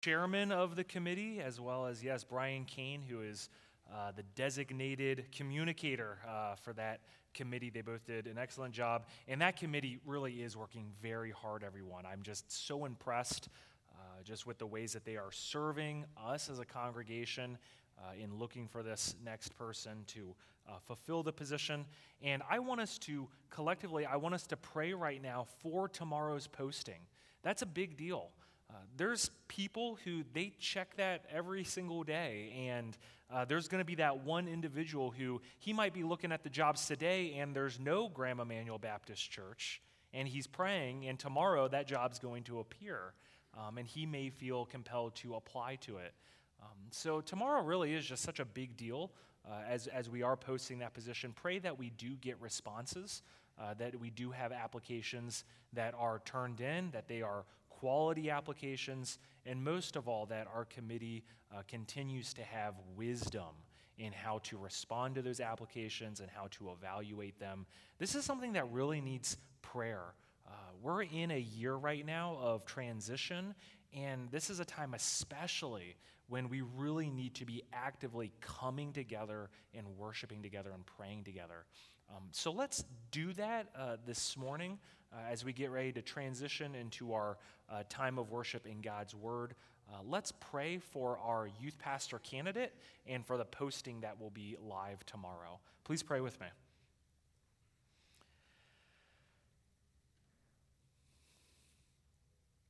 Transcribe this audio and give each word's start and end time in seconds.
chairman 0.00 0.50
of 0.50 0.76
the 0.76 0.84
committee, 0.84 1.40
as 1.40 1.60
well 1.60 1.86
as, 1.86 2.02
yes, 2.02 2.24
Brian 2.24 2.64
Kane, 2.64 3.02
who 3.02 3.20
is 3.20 3.50
uh, 3.92 4.12
the 4.12 4.22
designated 4.34 5.26
communicator 5.32 6.18
uh, 6.26 6.54
for 6.54 6.72
that 6.74 7.00
committee. 7.34 7.70
They 7.70 7.80
both 7.82 8.06
did 8.06 8.26
an 8.26 8.38
excellent 8.38 8.72
job. 8.72 9.06
And 9.28 9.40
that 9.40 9.56
committee 9.56 9.98
really 10.06 10.42
is 10.42 10.56
working 10.56 10.92
very 11.02 11.30
hard, 11.30 11.62
everyone. 11.64 12.04
I'm 12.06 12.22
just 12.22 12.50
so 12.66 12.84
impressed 12.84 13.48
uh, 13.92 14.22
just 14.24 14.46
with 14.46 14.58
the 14.58 14.66
ways 14.66 14.92
that 14.92 15.04
they 15.04 15.16
are 15.16 15.32
serving 15.32 16.04
us 16.16 16.48
as 16.48 16.60
a 16.60 16.64
congregation 16.64 17.58
uh, 17.98 18.12
in 18.18 18.34
looking 18.34 18.66
for 18.68 18.82
this 18.82 19.14
next 19.24 19.56
person 19.56 20.04
to 20.06 20.34
uh, 20.68 20.74
fulfill 20.86 21.22
the 21.22 21.32
position. 21.32 21.84
And 22.22 22.42
I 22.48 22.58
want 22.58 22.80
us 22.80 22.96
to 23.00 23.28
collectively, 23.50 24.06
I 24.06 24.16
want 24.16 24.34
us 24.34 24.46
to 24.48 24.56
pray 24.56 24.94
right 24.94 25.20
now 25.20 25.46
for 25.62 25.88
tomorrow's 25.88 26.46
posting. 26.46 27.00
That's 27.42 27.62
a 27.62 27.66
big 27.66 27.96
deal. 27.96 28.30
Uh, 28.70 28.72
there's 28.96 29.30
people 29.48 29.98
who 30.04 30.22
they 30.32 30.52
check 30.60 30.96
that 30.96 31.24
every 31.32 31.64
single 31.64 32.04
day, 32.04 32.52
and 32.68 32.96
uh, 33.32 33.44
there's 33.44 33.66
going 33.66 33.80
to 33.80 33.84
be 33.84 33.96
that 33.96 34.24
one 34.24 34.46
individual 34.46 35.10
who 35.10 35.40
he 35.58 35.72
might 35.72 35.92
be 35.92 36.04
looking 36.04 36.30
at 36.30 36.44
the 36.44 36.50
jobs 36.50 36.86
today, 36.86 37.34
and 37.38 37.54
there's 37.54 37.80
no 37.80 38.08
Graham 38.08 38.38
Emmanuel 38.38 38.78
Baptist 38.78 39.28
Church, 39.28 39.82
and 40.14 40.28
he's 40.28 40.46
praying, 40.46 41.06
and 41.08 41.18
tomorrow 41.18 41.66
that 41.66 41.88
job's 41.88 42.20
going 42.20 42.44
to 42.44 42.60
appear, 42.60 43.14
um, 43.58 43.76
and 43.76 43.88
he 43.88 44.06
may 44.06 44.30
feel 44.30 44.66
compelled 44.66 45.16
to 45.16 45.34
apply 45.34 45.74
to 45.76 45.96
it. 45.96 46.14
Um, 46.62 46.68
so 46.90 47.20
tomorrow 47.20 47.64
really 47.64 47.94
is 47.94 48.06
just 48.06 48.22
such 48.22 48.38
a 48.38 48.44
big 48.44 48.76
deal 48.76 49.10
uh, 49.48 49.62
as, 49.68 49.88
as 49.88 50.08
we 50.08 50.22
are 50.22 50.36
posting 50.36 50.78
that 50.78 50.94
position. 50.94 51.32
Pray 51.34 51.58
that 51.58 51.76
we 51.76 51.90
do 51.90 52.10
get 52.20 52.40
responses, 52.40 53.22
uh, 53.58 53.74
that 53.74 53.98
we 53.98 54.10
do 54.10 54.30
have 54.30 54.52
applications 54.52 55.44
that 55.72 55.94
are 55.98 56.20
turned 56.24 56.60
in, 56.60 56.90
that 56.92 57.08
they 57.08 57.22
are 57.22 57.44
quality 57.80 58.28
applications, 58.30 59.18
and 59.46 59.62
most 59.62 59.96
of 59.96 60.06
all, 60.06 60.26
that 60.26 60.46
our 60.54 60.66
committee 60.66 61.24
uh, 61.50 61.62
continues 61.66 62.34
to 62.34 62.42
have 62.42 62.74
wisdom 62.94 63.54
in 63.98 64.12
how 64.12 64.38
to 64.42 64.58
respond 64.58 65.14
to 65.14 65.22
those 65.22 65.40
applications 65.40 66.20
and 66.20 66.28
how 66.30 66.46
to 66.50 66.70
evaluate 66.70 67.38
them. 67.38 67.66
This 67.98 68.14
is 68.14 68.24
something 68.24 68.52
that 68.52 68.70
really 68.70 69.00
needs 69.00 69.38
prayer. 69.62 70.14
Uh, 70.46 70.52
we're 70.82 71.02
in 71.02 71.30
a 71.30 71.38
year 71.38 71.74
right 71.74 72.04
now 72.04 72.36
of 72.40 72.66
transition, 72.66 73.54
and 73.94 74.30
this 74.30 74.50
is 74.50 74.60
a 74.60 74.64
time, 74.64 74.92
especially 74.94 75.96
when 76.28 76.48
we 76.48 76.60
really 76.60 77.10
need 77.10 77.34
to 77.34 77.44
be 77.44 77.62
actively 77.72 78.30
coming 78.40 78.92
together 78.92 79.50
and 79.74 79.86
worshiping 79.98 80.42
together 80.42 80.70
and 80.72 80.84
praying 80.86 81.24
together. 81.24 81.64
Um, 82.10 82.24
so 82.32 82.50
let's 82.50 82.84
do 83.12 83.32
that 83.34 83.68
uh, 83.76 83.96
this 84.06 84.36
morning 84.36 84.78
uh, 85.12 85.16
as 85.30 85.44
we 85.44 85.52
get 85.52 85.70
ready 85.70 85.92
to 85.92 86.02
transition 86.02 86.74
into 86.74 87.12
our 87.12 87.38
uh, 87.70 87.82
time 87.88 88.18
of 88.18 88.30
worship 88.30 88.66
in 88.66 88.80
God's 88.80 89.14
Word. 89.14 89.54
Uh, 89.88 89.98
let's 90.04 90.32
pray 90.32 90.78
for 90.78 91.18
our 91.18 91.48
youth 91.60 91.78
pastor 91.78 92.18
candidate 92.18 92.74
and 93.06 93.24
for 93.24 93.36
the 93.36 93.44
posting 93.44 94.00
that 94.00 94.20
will 94.20 94.30
be 94.30 94.56
live 94.60 95.04
tomorrow. 95.06 95.60
Please 95.84 96.02
pray 96.02 96.20
with 96.20 96.40
me. 96.40 96.46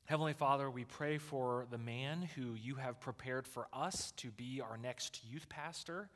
Heavenly 0.05 0.33
Father, 0.33 0.68
we 0.68 0.84
pray 0.84 1.18
for 1.18 1.66
the 1.70 1.78
man 1.78 2.28
who 2.34 2.55
you 2.55 2.74
have 2.74 3.00
prepared 3.00 3.46
for 3.46 3.68
us 3.72 4.12
to 4.16 4.30
be 4.33 4.61
our 4.61 4.77
next 4.77 5.20
youth 5.30 5.48
pastor. 5.48 6.11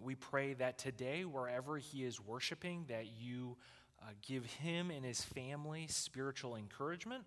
We 0.00 0.14
pray 0.14 0.54
that 0.54 0.78
today, 0.78 1.24
wherever 1.24 1.78
he 1.78 2.04
is 2.04 2.20
worshiping, 2.20 2.84
that 2.88 3.06
you 3.20 3.56
uh, 4.02 4.10
give 4.26 4.44
him 4.44 4.90
and 4.90 5.04
his 5.04 5.22
family 5.22 5.86
spiritual 5.88 6.56
encouragement, 6.56 7.24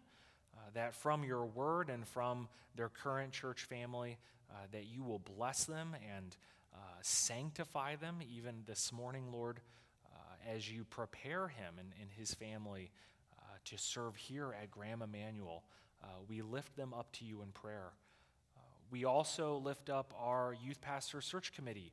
uh, 0.56 0.60
that 0.74 0.94
from 0.94 1.24
your 1.24 1.46
word 1.46 1.90
and 1.90 2.08
from 2.08 2.48
their 2.76 2.90
current 2.90 3.32
church 3.32 3.64
family, 3.64 4.18
uh, 4.52 4.54
that 4.72 4.86
you 4.86 5.04
will 5.04 5.20
bless 5.20 5.66
them 5.66 5.96
and 6.16 6.38
uh, 6.74 6.78
sanctify 7.02 7.96
them 7.96 8.20
even 8.36 8.64
this 8.66 8.92
morning, 8.94 9.32
Lord, 9.32 9.60
uh, 10.06 10.54
as 10.56 10.72
you 10.72 10.84
prepare 10.84 11.48
him 11.48 11.76
and, 11.80 11.92
and 12.00 12.10
his 12.12 12.34
family 12.34 12.92
uh, 13.40 13.44
to 13.66 13.78
serve 13.78 14.16
here 14.16 14.56
at 14.62 14.70
Graham 14.70 15.02
Emmanuel. 15.02 15.64
we 16.28 16.42
lift 16.42 16.76
them 16.76 16.94
up 16.94 17.12
to 17.14 17.26
you 17.26 17.42
in 17.42 17.50
prayer. 17.50 17.92
we 18.92 19.04
also 19.04 19.58
lift 19.58 19.90
up 19.90 20.14
our 20.18 20.56
youth 20.64 20.80
pastor 20.82 21.22
search 21.22 21.52
committee. 21.54 21.92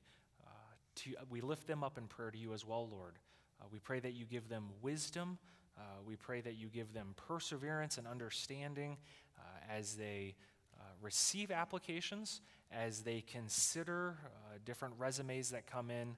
To, 0.96 1.14
we 1.30 1.40
lift 1.40 1.66
them 1.66 1.82
up 1.82 1.98
in 1.98 2.06
prayer 2.06 2.30
to 2.30 2.38
you 2.38 2.52
as 2.52 2.64
well, 2.64 2.88
Lord. 2.88 3.18
Uh, 3.60 3.66
we 3.72 3.78
pray 3.78 4.00
that 4.00 4.12
you 4.12 4.24
give 4.24 4.48
them 4.48 4.70
wisdom. 4.82 5.38
Uh, 5.76 5.82
we 6.06 6.16
pray 6.16 6.40
that 6.40 6.54
you 6.54 6.68
give 6.68 6.92
them 6.92 7.14
perseverance 7.16 7.98
and 7.98 8.06
understanding 8.06 8.96
uh, 9.38 9.42
as 9.70 9.94
they 9.94 10.34
uh, 10.78 10.82
receive 11.00 11.50
applications, 11.50 12.40
as 12.70 13.02
they 13.02 13.20
consider 13.20 14.16
uh, 14.24 14.58
different 14.64 14.94
resumes 14.98 15.50
that 15.50 15.66
come 15.66 15.90
in. 15.90 16.16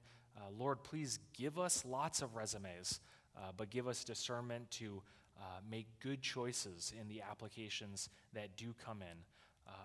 Lord, 0.55 0.83
please 0.83 1.17
give 1.33 1.57
us 1.57 1.83
lots 1.83 2.21
of 2.21 2.35
resumes, 2.35 2.99
but 3.57 3.71
give 3.71 3.87
us 3.87 4.03
discernment 4.03 4.69
to 4.69 5.01
make 5.67 5.87
good 5.99 6.21
choices 6.21 6.93
in 7.01 7.07
the 7.07 7.23
applications 7.23 8.09
that 8.33 8.55
do 8.55 8.75
come 8.85 9.01
in. 9.01 9.17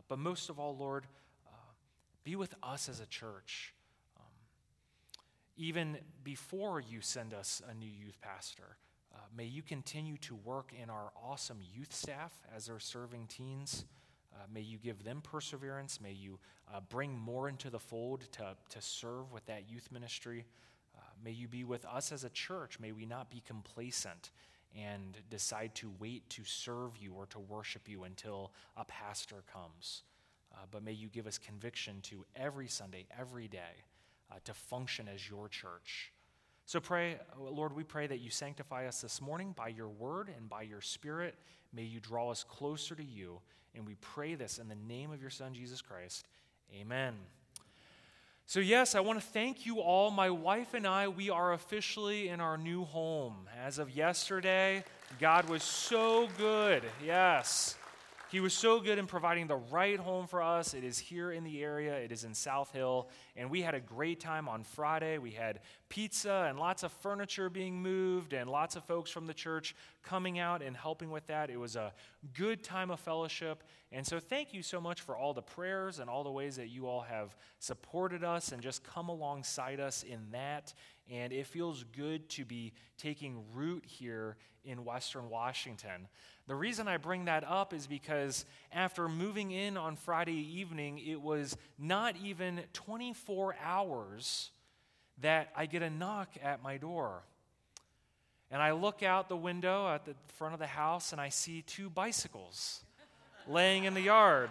but 0.09 0.19
most 0.19 0.51
of 0.51 0.61
all, 0.61 0.77
Lord, 0.77 1.07
be 2.23 2.37
with 2.37 2.55
us 2.63 2.91
as 2.91 3.01
a 3.01 3.07
church 3.07 3.75
even 5.57 5.99
before 6.25 6.81
you 6.81 7.01
send 7.01 7.35
us 7.35 7.63
a 7.69 7.75
new 7.75 7.91
youth 7.91 8.21
pastor. 8.21 8.77
Uh, 9.15 9.19
may 9.37 9.45
you 9.45 9.63
continue 9.63 10.17
to 10.19 10.35
work 10.35 10.73
in 10.81 10.89
our 10.89 11.13
awesome 11.23 11.59
youth 11.75 11.93
staff 11.93 12.33
as 12.55 12.67
they're 12.67 12.79
serving 12.79 13.27
teens. 13.27 13.85
Uh, 14.35 14.45
may 14.53 14.62
you 14.62 14.79
give 14.79 15.05
them 15.05 15.21
perseverance. 15.21 16.01
May 16.01 16.12
you 16.12 16.39
uh, 16.73 16.81
bring 16.89 17.19
more 17.19 17.49
into 17.49 17.69
the 17.69 17.79
fold 17.79 18.23
to, 18.33 18.57
to 18.71 18.81
serve 18.81 19.31
with 19.33 19.45
that 19.47 19.69
youth 19.69 19.91
ministry. 19.93 20.47
Uh, 20.97 21.01
may 21.23 21.33
you 21.33 21.49
be 21.49 21.65
with 21.65 21.85
us 21.85 22.12
as 22.12 22.25
a 22.25 22.31
church. 22.31 22.81
May 22.81 22.93
we 22.93 23.05
not 23.05 23.31
be 23.31 23.43
complacent 23.47 24.31
and 24.75 25.19
decide 25.29 25.75
to 25.75 25.93
wait 25.99 26.29
to 26.31 26.45
serve 26.45 26.97
you 26.97 27.12
or 27.12 27.27
to 27.27 27.39
worship 27.39 27.89
you 27.89 28.05
until 28.05 28.53
a 28.79 28.87
pastor 28.87 29.45
comes. 29.53 30.03
Uh, 30.55 30.65
but 30.71 30.83
may 30.83 30.93
you 30.93 31.09
give 31.09 31.27
us 31.27 31.37
conviction 31.37 32.01
to 32.03 32.25
every 32.35 32.69
Sunday, 32.69 33.07
every 33.19 33.49
day 33.49 33.85
uh, 34.32 34.38
to 34.44 34.54
function 34.54 35.09
as 35.12 35.28
your 35.28 35.48
church. 35.48 36.12
So 36.65 36.81
pray, 36.81 37.19
Lord, 37.38 37.75
we 37.75 37.84
pray 37.84 38.06
that 38.06 38.20
you 38.20 38.31
sanctify 38.31 38.87
us 38.87 39.03
this 39.03 39.20
morning 39.20 39.53
by 39.54 39.69
your 39.69 39.88
word 39.88 40.31
and 40.34 40.48
by 40.48 40.62
your 40.62 40.81
spirit. 40.81 41.34
May 41.72 41.82
you 41.82 42.00
draw 42.00 42.31
us 42.31 42.44
closer 42.44 42.94
to 42.94 43.04
you. 43.04 43.41
And 43.75 43.87
we 43.87 43.97
pray 44.00 44.34
this 44.34 44.59
in 44.59 44.69
the 44.69 44.75
name 44.75 45.10
of 45.10 45.20
your 45.20 45.31
Son, 45.31 45.54
Jesus 45.54 45.82
Christ. 45.82 46.26
Amen. 46.75 47.15
So, 48.47 48.60
yes, 48.60 48.94
I 48.94 49.00
want 49.00 49.20
to 49.20 49.25
thank 49.25 49.66
you 49.66 49.81
all. 49.81 50.10
My 50.10 50.31
wife 50.31 50.75
and 50.75 50.87
I, 50.87 51.09
we 51.09 51.31
are 51.31 51.53
officially 51.53 52.28
in 52.28 52.41
our 52.41 52.59
new 52.59 52.84
home. 52.84 53.49
As 53.64 53.78
of 53.78 53.91
yesterday, 53.91 54.84
God 55.20 55.49
was 55.49 55.62
so 55.62 56.28
good. 56.38 56.82
Yes. 57.04 57.76
He 58.32 58.41
was 58.41 58.54
so 58.54 58.81
good 58.81 58.98
in 58.98 59.06
providing 59.06 59.47
the 59.47 59.56
right 59.56 59.98
home 59.98 60.26
for 60.26 60.41
us. 60.41 60.72
It 60.72 60.84
is 60.84 60.98
here 60.98 61.32
in 61.32 61.44
the 61.44 61.62
area, 61.62 61.94
it 61.98 62.10
is 62.10 62.25
in 62.25 62.32
South 62.32 62.72
Hill. 62.72 63.10
And 63.37 63.50
we 63.50 63.60
had 63.60 63.75
a 63.75 63.81
great 63.81 64.20
time 64.20 64.48
on 64.48 64.65
Friday. 64.65 65.19
We 65.19 65.32
had 65.32 65.60
pizza 65.91 66.47
and 66.48 66.59
lots 66.59 66.82
of 66.82 66.93
furniture 66.93 67.50
being 67.50 67.82
moved, 67.82 68.32
and 68.32 68.48
lots 68.48 68.75
of 68.75 68.84
folks 68.84 69.10
from 69.10 69.26
the 69.26 69.34
church 69.34 69.76
coming 70.03 70.38
out 70.38 70.62
and 70.62 70.75
helping 70.75 71.10
with 71.10 71.26
that. 71.26 71.50
It 71.50 71.59
was 71.59 71.76
a 71.76 71.93
good 72.32 72.65
time 72.65 72.91
of 72.91 73.00
fellowship. 73.00 73.65
And 73.93 74.06
so, 74.06 74.19
thank 74.19 74.54
you 74.54 74.62
so 74.62 74.81
much 74.81 75.03
for 75.03 75.14
all 75.14 75.34
the 75.34 75.43
prayers 75.43 75.99
and 75.99 76.09
all 76.09 76.25
the 76.25 76.31
ways 76.31 76.56
that 76.56 76.69
you 76.69 76.87
all 76.87 77.03
have 77.03 77.37
supported 77.59 78.25
us 78.25 78.50
and 78.50 78.62
just 78.62 78.82
come 78.82 79.10
alongside 79.10 79.78
us 79.78 80.04
in 80.04 80.31
that. 80.31 80.72
And 81.12 81.33
it 81.33 81.47
feels 81.47 81.84
good 81.97 82.28
to 82.31 82.45
be 82.47 82.73
taking 82.97 83.45
root 83.55 83.84
here 83.87 84.37
in 84.65 84.84
Western 84.84 85.28
Washington. 85.28 86.09
The 86.47 86.55
reason 86.55 86.89
I 86.89 86.97
bring 86.97 87.27
that 87.27 87.45
up 87.47 87.75
is 87.75 87.87
because 87.87 88.47
after 88.73 89.09
moving 89.09 89.50
in 89.50 89.77
on 89.77 89.97
Friday 89.97 90.59
evening, 90.59 90.99
it 90.99 91.20
was 91.20 91.56
not 91.79 92.17
even 92.17 92.62
24 92.73 93.56
hours 93.62 94.50
that 95.20 95.50
I 95.55 95.67
get 95.67 95.82
a 95.82 95.91
knock 95.91 96.31
at 96.43 96.62
my 96.62 96.79
door. 96.79 97.23
And 98.50 98.62
I 98.62 98.73
look 98.73 99.03
out 99.03 99.29
the 99.29 99.37
window 99.37 99.88
at 99.88 100.06
the 100.06 100.14
front 100.35 100.55
of 100.55 100.61
the 100.61 100.67
house 100.67 101.12
and 101.12 101.20
I 101.20 101.29
see 101.29 101.62
two 101.62 101.91
bicycles 101.91 102.82
laying 103.47 103.85
in 103.85 103.93
the 103.93 104.00
yard. 104.00 104.50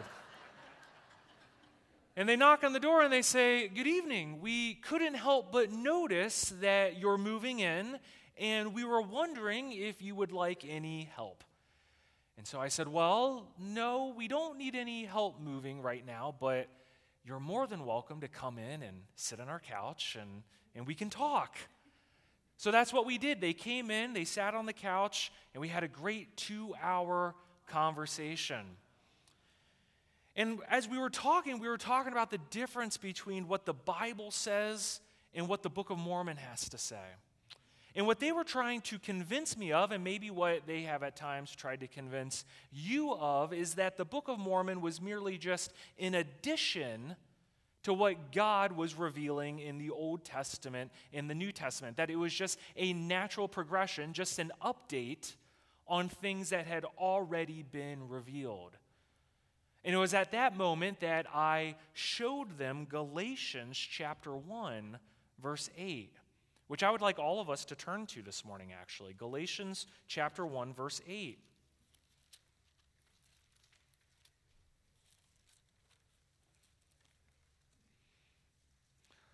And 2.21 2.29
they 2.29 2.35
knock 2.35 2.63
on 2.63 2.71
the 2.71 2.79
door 2.79 3.01
and 3.01 3.11
they 3.11 3.23
say, 3.23 3.67
Good 3.67 3.87
evening. 3.87 4.41
We 4.41 4.75
couldn't 4.75 5.15
help 5.15 5.51
but 5.51 5.71
notice 5.71 6.53
that 6.61 6.99
you're 6.99 7.17
moving 7.17 7.61
in, 7.61 7.97
and 8.37 8.75
we 8.75 8.85
were 8.85 9.01
wondering 9.01 9.71
if 9.71 10.03
you 10.03 10.13
would 10.13 10.31
like 10.31 10.63
any 10.63 11.09
help. 11.15 11.43
And 12.37 12.45
so 12.45 12.61
I 12.61 12.67
said, 12.67 12.87
Well, 12.87 13.47
no, 13.57 14.13
we 14.15 14.27
don't 14.27 14.59
need 14.59 14.75
any 14.75 15.03
help 15.03 15.41
moving 15.41 15.81
right 15.81 16.05
now, 16.05 16.35
but 16.39 16.67
you're 17.25 17.39
more 17.39 17.65
than 17.65 17.87
welcome 17.87 18.21
to 18.21 18.27
come 18.27 18.59
in 18.59 18.83
and 18.83 19.01
sit 19.15 19.39
on 19.39 19.49
our 19.49 19.59
couch 19.59 20.15
and, 20.21 20.43
and 20.75 20.85
we 20.85 20.93
can 20.93 21.09
talk. 21.09 21.57
So 22.57 22.69
that's 22.69 22.93
what 22.93 23.07
we 23.07 23.17
did. 23.17 23.41
They 23.41 23.53
came 23.53 23.89
in, 23.89 24.13
they 24.13 24.25
sat 24.25 24.53
on 24.53 24.67
the 24.67 24.73
couch, 24.73 25.31
and 25.55 25.61
we 25.61 25.69
had 25.69 25.83
a 25.83 25.87
great 25.87 26.37
two 26.37 26.75
hour 26.83 27.33
conversation. 27.65 28.77
And 30.35 30.59
as 30.69 30.87
we 30.87 30.97
were 30.97 31.09
talking, 31.09 31.59
we 31.59 31.67
were 31.67 31.77
talking 31.77 32.11
about 32.11 32.31
the 32.31 32.39
difference 32.49 32.97
between 32.97 33.47
what 33.47 33.65
the 33.65 33.73
Bible 33.73 34.31
says 34.31 35.01
and 35.33 35.47
what 35.47 35.61
the 35.61 35.69
Book 35.69 35.89
of 35.89 35.97
Mormon 35.97 36.37
has 36.37 36.69
to 36.69 36.77
say. 36.77 37.03
And 37.93 38.07
what 38.07 38.19
they 38.19 38.31
were 38.31 38.45
trying 38.45 38.79
to 38.81 38.99
convince 38.99 39.57
me 39.57 39.73
of, 39.73 39.91
and 39.91 40.01
maybe 40.03 40.31
what 40.31 40.65
they 40.65 40.83
have 40.83 41.03
at 41.03 41.17
times 41.17 41.53
tried 41.53 41.81
to 41.81 41.87
convince 41.87 42.45
you 42.71 43.13
of, 43.13 43.51
is 43.51 43.73
that 43.73 43.97
the 43.97 44.05
Book 44.05 44.29
of 44.29 44.39
Mormon 44.39 44.79
was 44.79 45.01
merely 45.01 45.37
just 45.37 45.73
an 45.99 46.15
addition 46.15 47.17
to 47.83 47.93
what 47.93 48.31
God 48.31 48.71
was 48.71 48.95
revealing 48.95 49.59
in 49.59 49.77
the 49.77 49.89
Old 49.89 50.23
Testament, 50.23 50.91
in 51.11 51.27
the 51.27 51.35
New 51.35 51.51
Testament. 51.51 51.97
That 51.97 52.09
it 52.09 52.15
was 52.15 52.33
just 52.33 52.57
a 52.77 52.93
natural 52.93 53.49
progression, 53.49 54.13
just 54.13 54.39
an 54.39 54.51
update 54.63 55.35
on 55.87 56.07
things 56.07 56.51
that 56.51 56.67
had 56.67 56.85
already 56.97 57.63
been 57.63 58.07
revealed. 58.07 58.77
And 59.83 59.95
it 59.95 59.97
was 59.97 60.13
at 60.13 60.31
that 60.31 60.55
moment 60.55 60.99
that 60.99 61.25
I 61.33 61.75
showed 61.93 62.57
them 62.57 62.85
Galatians 62.85 63.77
chapter 63.77 64.35
1, 64.35 64.99
verse 65.41 65.69
8, 65.75 66.13
which 66.67 66.83
I 66.83 66.91
would 66.91 67.01
like 67.01 67.17
all 67.17 67.41
of 67.41 67.49
us 67.49 67.65
to 67.65 67.75
turn 67.75 68.05
to 68.07 68.21
this 68.21 68.45
morning, 68.45 68.69
actually. 68.79 69.13
Galatians 69.13 69.87
chapter 70.07 70.45
1, 70.45 70.73
verse 70.73 71.01
8. 71.07 71.39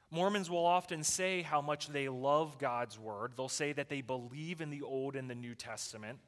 Mormons 0.09 0.49
will 0.49 0.65
often 0.65 1.03
say 1.03 1.41
how 1.41 1.61
much 1.61 1.87
they 1.87 2.07
love 2.07 2.57
God's 2.57 2.97
word. 2.97 3.33
They'll 3.35 3.49
say 3.49 3.73
that 3.73 3.89
they 3.89 3.99
believe 3.99 4.61
in 4.61 4.69
the 4.69 4.81
Old 4.81 5.17
and 5.17 5.29
the 5.29 5.35
New 5.35 5.53
Testament. 5.53 6.19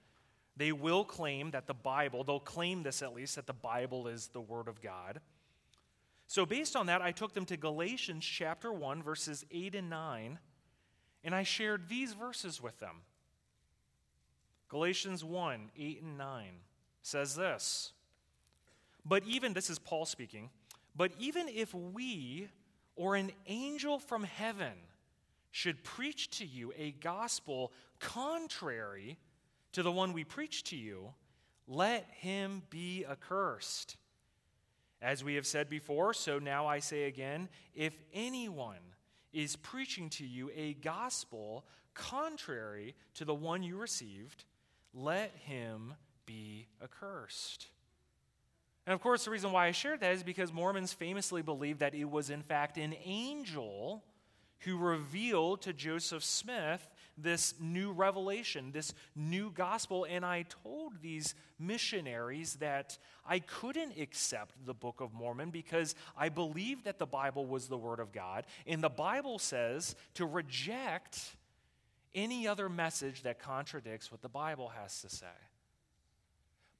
They 0.59 0.73
will 0.73 1.05
claim 1.05 1.51
that 1.51 1.67
the 1.67 1.73
Bible, 1.73 2.25
they'll 2.25 2.41
claim 2.41 2.83
this 2.83 3.01
at 3.01 3.15
least, 3.15 3.37
that 3.37 3.47
the 3.47 3.53
Bible 3.53 4.09
is 4.09 4.27
the 4.27 4.41
Word 4.41 4.67
of 4.67 4.81
God. 4.81 5.21
So, 6.27 6.45
based 6.45 6.75
on 6.75 6.87
that, 6.87 7.01
I 7.01 7.13
took 7.13 7.33
them 7.33 7.45
to 7.45 7.55
Galatians 7.55 8.25
chapter 8.25 8.73
1, 8.73 9.01
verses 9.01 9.45
8 9.51 9.73
and 9.73 9.89
9, 9.89 10.37
and 11.23 11.33
I 11.33 11.43
shared 11.43 11.87
these 11.87 12.11
verses 12.11 12.61
with 12.61 12.77
them. 12.79 12.97
Galatians 14.67 15.23
1, 15.23 15.71
8 15.77 16.01
and 16.01 16.17
9 16.17 16.45
says 17.03 17.37
this. 17.37 17.93
But 19.05 19.23
even, 19.25 19.53
this 19.53 19.69
is 19.69 19.79
Paul 19.79 20.05
speaking, 20.05 20.49
but 20.93 21.13
even 21.17 21.47
if 21.47 21.73
we 21.73 22.49
or 22.97 23.15
an 23.15 23.31
angel 23.47 23.97
from 23.97 24.25
heaven 24.25 24.73
should 25.51 25.85
preach 25.85 26.29
to 26.39 26.45
you 26.45 26.73
a 26.77 26.91
gospel 26.91 27.71
contrary 27.99 29.17
to 29.73 29.83
the 29.83 29.91
one 29.91 30.13
we 30.13 30.23
preach 30.23 30.63
to 30.65 30.75
you, 30.75 31.13
let 31.67 32.05
him 32.11 32.63
be 32.69 33.05
accursed. 33.09 33.97
As 35.01 35.23
we 35.23 35.35
have 35.35 35.47
said 35.47 35.69
before, 35.69 36.13
so 36.13 36.39
now 36.39 36.67
I 36.67 36.79
say 36.79 37.03
again 37.03 37.47
if 37.73 37.97
anyone 38.13 38.75
is 39.31 39.55
preaching 39.55 40.09
to 40.09 40.25
you 40.25 40.51
a 40.55 40.73
gospel 40.73 41.65
contrary 41.93 42.95
to 43.15 43.25
the 43.25 43.33
one 43.33 43.63
you 43.63 43.77
received, 43.77 44.45
let 44.93 45.31
him 45.45 45.93
be 46.25 46.67
accursed. 46.83 47.67
And 48.85 48.93
of 48.93 49.01
course, 49.01 49.25
the 49.25 49.31
reason 49.31 49.51
why 49.51 49.67
I 49.67 49.71
shared 49.71 49.99
that 49.99 50.13
is 50.13 50.23
because 50.23 50.51
Mormons 50.51 50.93
famously 50.93 51.41
believe 51.43 51.79
that 51.79 51.93
it 51.93 52.09
was, 52.09 52.29
in 52.29 52.41
fact, 52.41 52.77
an 52.77 52.95
angel 53.05 54.03
who 54.59 54.77
revealed 54.77 55.61
to 55.61 55.73
Joseph 55.73 56.23
Smith 56.23 56.87
this 57.21 57.53
new 57.59 57.91
revelation, 57.91 58.71
this 58.71 58.93
new 59.15 59.51
gospel. 59.51 60.05
And 60.09 60.25
I 60.25 60.45
told 60.63 61.01
these 61.01 61.35
missionaries 61.57 62.55
that 62.55 62.97
I 63.25 63.39
couldn't 63.39 63.97
accept 63.99 64.65
the 64.65 64.73
Book 64.73 65.01
of 65.01 65.13
Mormon 65.13 65.49
because 65.49 65.95
I 66.17 66.29
believed 66.29 66.85
that 66.85 66.99
the 66.99 67.05
Bible 67.05 67.45
was 67.45 67.67
the 67.67 67.77
Word 67.77 67.99
of 67.99 68.11
God. 68.11 68.45
And 68.65 68.83
the 68.83 68.89
Bible 68.89 69.39
says 69.39 69.95
to 70.15 70.25
reject 70.25 71.35
any 72.15 72.47
other 72.47 72.69
message 72.69 73.23
that 73.23 73.39
contradicts 73.39 74.11
what 74.11 74.21
the 74.21 74.29
Bible 74.29 74.69
has 74.69 75.01
to 75.01 75.09
say. 75.09 75.27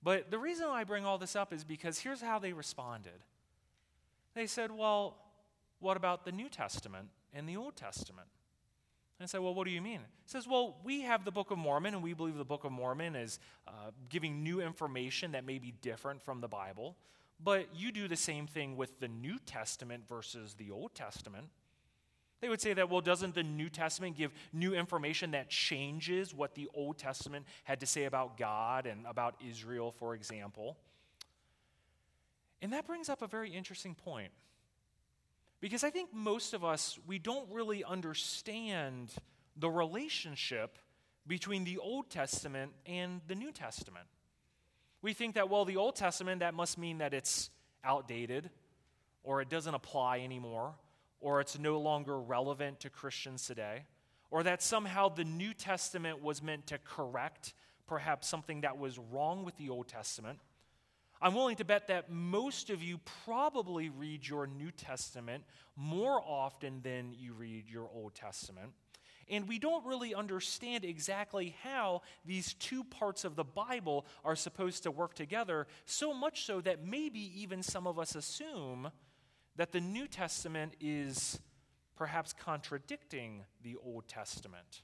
But 0.01 0.31
the 0.31 0.39
reason 0.39 0.67
I 0.67 0.83
bring 0.83 1.05
all 1.05 1.17
this 1.17 1.35
up 1.35 1.51
is 1.51 1.63
because 1.63 1.99
here's 1.99 2.21
how 2.21 2.39
they 2.39 2.53
responded. 2.53 3.23
They 4.33 4.47
said, 4.47 4.71
Well, 4.71 5.17
what 5.79 5.97
about 5.97 6.25
the 6.25 6.31
New 6.31 6.49
Testament 6.49 7.09
and 7.33 7.47
the 7.47 7.57
Old 7.57 7.75
Testament? 7.75 8.27
And 9.19 9.25
I 9.25 9.27
said, 9.27 9.41
Well, 9.41 9.53
what 9.53 9.65
do 9.65 9.71
you 9.71 9.81
mean? 9.81 9.99
He 9.99 10.29
says, 10.31 10.47
Well, 10.47 10.77
we 10.83 11.01
have 11.01 11.25
the 11.25 11.31
Book 11.31 11.51
of 11.51 11.57
Mormon, 11.57 11.93
and 11.93 12.01
we 12.01 12.13
believe 12.13 12.37
the 12.37 12.45
Book 12.45 12.63
of 12.63 12.71
Mormon 12.71 13.15
is 13.15 13.39
uh, 13.67 13.91
giving 14.07 14.43
new 14.43 14.61
information 14.61 15.33
that 15.33 15.45
may 15.45 15.59
be 15.59 15.73
different 15.81 16.21
from 16.21 16.39
the 16.39 16.47
Bible. 16.47 16.95
But 17.41 17.67
you 17.75 17.91
do 17.91 18.07
the 18.07 18.15
same 18.15 18.47
thing 18.47 18.77
with 18.77 18.99
the 18.99 19.07
New 19.07 19.37
Testament 19.39 20.07
versus 20.07 20.55
the 20.55 20.71
Old 20.71 20.93
Testament. 20.93 21.47
They 22.41 22.47
would 22.47 22.61
say 22.61 22.73
that, 22.73 22.89
well, 22.89 23.01
doesn't 23.01 23.35
the 23.35 23.43
New 23.43 23.69
Testament 23.69 24.15
give 24.15 24.31
new 24.53 24.73
information 24.73 25.31
that 25.31 25.49
changes 25.49 26.33
what 26.33 26.55
the 26.55 26.69
Old 26.73 26.97
Testament 26.97 27.45
had 27.65 27.81
to 27.81 27.85
say 27.85 28.05
about 28.05 28.37
God 28.37 28.85
and 28.85 29.05
about 29.05 29.35
Israel, 29.45 29.91
for 29.91 30.15
example? 30.15 30.77
And 32.61 32.71
that 32.71 32.87
brings 32.87 33.09
up 33.09 33.21
a 33.21 33.27
very 33.27 33.51
interesting 33.51 33.95
point. 33.95 34.31
Because 35.61 35.83
I 35.83 35.89
think 35.89 36.13
most 36.13 36.53
of 36.53 36.63
us, 36.63 36.97
we 37.05 37.19
don't 37.19 37.49
really 37.51 37.83
understand 37.83 39.13
the 39.57 39.69
relationship 39.69 40.77
between 41.27 41.63
the 41.63 41.77
Old 41.77 42.09
Testament 42.09 42.71
and 42.85 43.21
the 43.27 43.35
New 43.35 43.51
Testament. 43.51 44.07
We 45.01 45.13
think 45.13 45.35
that, 45.35 45.49
well, 45.49 45.65
the 45.65 45.77
Old 45.77 45.95
Testament, 45.95 46.39
that 46.39 46.53
must 46.53 46.77
mean 46.77 46.99
that 46.99 47.13
it's 47.13 47.49
outdated 47.83 48.49
or 49.23 49.41
it 49.41 49.49
doesn't 49.49 49.73
apply 49.73 50.19
anymore 50.19 50.75
or 51.21 51.41
it's 51.41 51.59
no 51.59 51.79
longer 51.79 52.19
relevant 52.19 52.79
to 52.81 52.89
Christians 52.89 53.45
today, 53.45 53.83
or 54.31 54.43
that 54.43 54.61
somehow 54.61 55.09
the 55.09 55.23
New 55.23 55.53
Testament 55.53 56.23
was 56.23 56.41
meant 56.41 56.67
to 56.67 56.77
correct 56.77 57.53
perhaps 57.87 58.27
something 58.27 58.61
that 58.61 58.77
was 58.77 58.97
wrong 58.97 59.43
with 59.43 59.57
the 59.57 59.69
Old 59.69 59.87
Testament. 59.87 60.39
I'm 61.21 61.35
willing 61.35 61.57
to 61.57 61.65
bet 61.65 61.87
that 61.87 62.09
most 62.09 62.69
of 62.69 62.81
you 62.81 62.99
probably 63.25 63.89
read 63.89 64.25
your 64.25 64.47
New 64.47 64.71
Testament 64.71 65.43
more 65.75 66.21
often 66.25 66.81
than 66.81 67.13
you 67.17 67.33
read 67.33 67.69
your 67.69 67.89
Old 67.93 68.15
Testament. 68.15 68.71
And 69.29 69.47
we 69.47 69.59
don't 69.59 69.85
really 69.85 70.15
understand 70.15 70.85
exactly 70.85 71.55
how 71.61 72.01
these 72.25 72.53
two 72.53 72.83
parts 72.83 73.25
of 73.25 73.35
the 73.35 73.43
Bible 73.43 74.05
are 74.23 74.35
supposed 74.35 74.83
to 74.83 74.91
work 74.91 75.13
together, 75.13 75.67
so 75.85 76.13
much 76.13 76.45
so 76.45 76.61
that 76.61 76.85
maybe 76.85 77.19
even 77.41 77.61
some 77.61 77.85
of 77.85 77.99
us 77.99 78.15
assume 78.15 78.89
that 79.55 79.71
the 79.71 79.81
New 79.81 80.07
Testament 80.07 80.73
is 80.79 81.39
perhaps 81.95 82.33
contradicting 82.33 83.43
the 83.61 83.75
Old 83.83 84.07
Testament. 84.07 84.83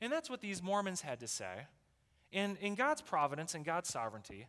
And 0.00 0.12
that's 0.12 0.30
what 0.30 0.40
these 0.40 0.62
Mormons 0.62 1.00
had 1.00 1.20
to 1.20 1.26
say. 1.26 1.66
And 2.32 2.56
in 2.58 2.76
God's 2.76 3.02
providence 3.02 3.54
and 3.54 3.64
God's 3.64 3.88
sovereignty, 3.88 4.46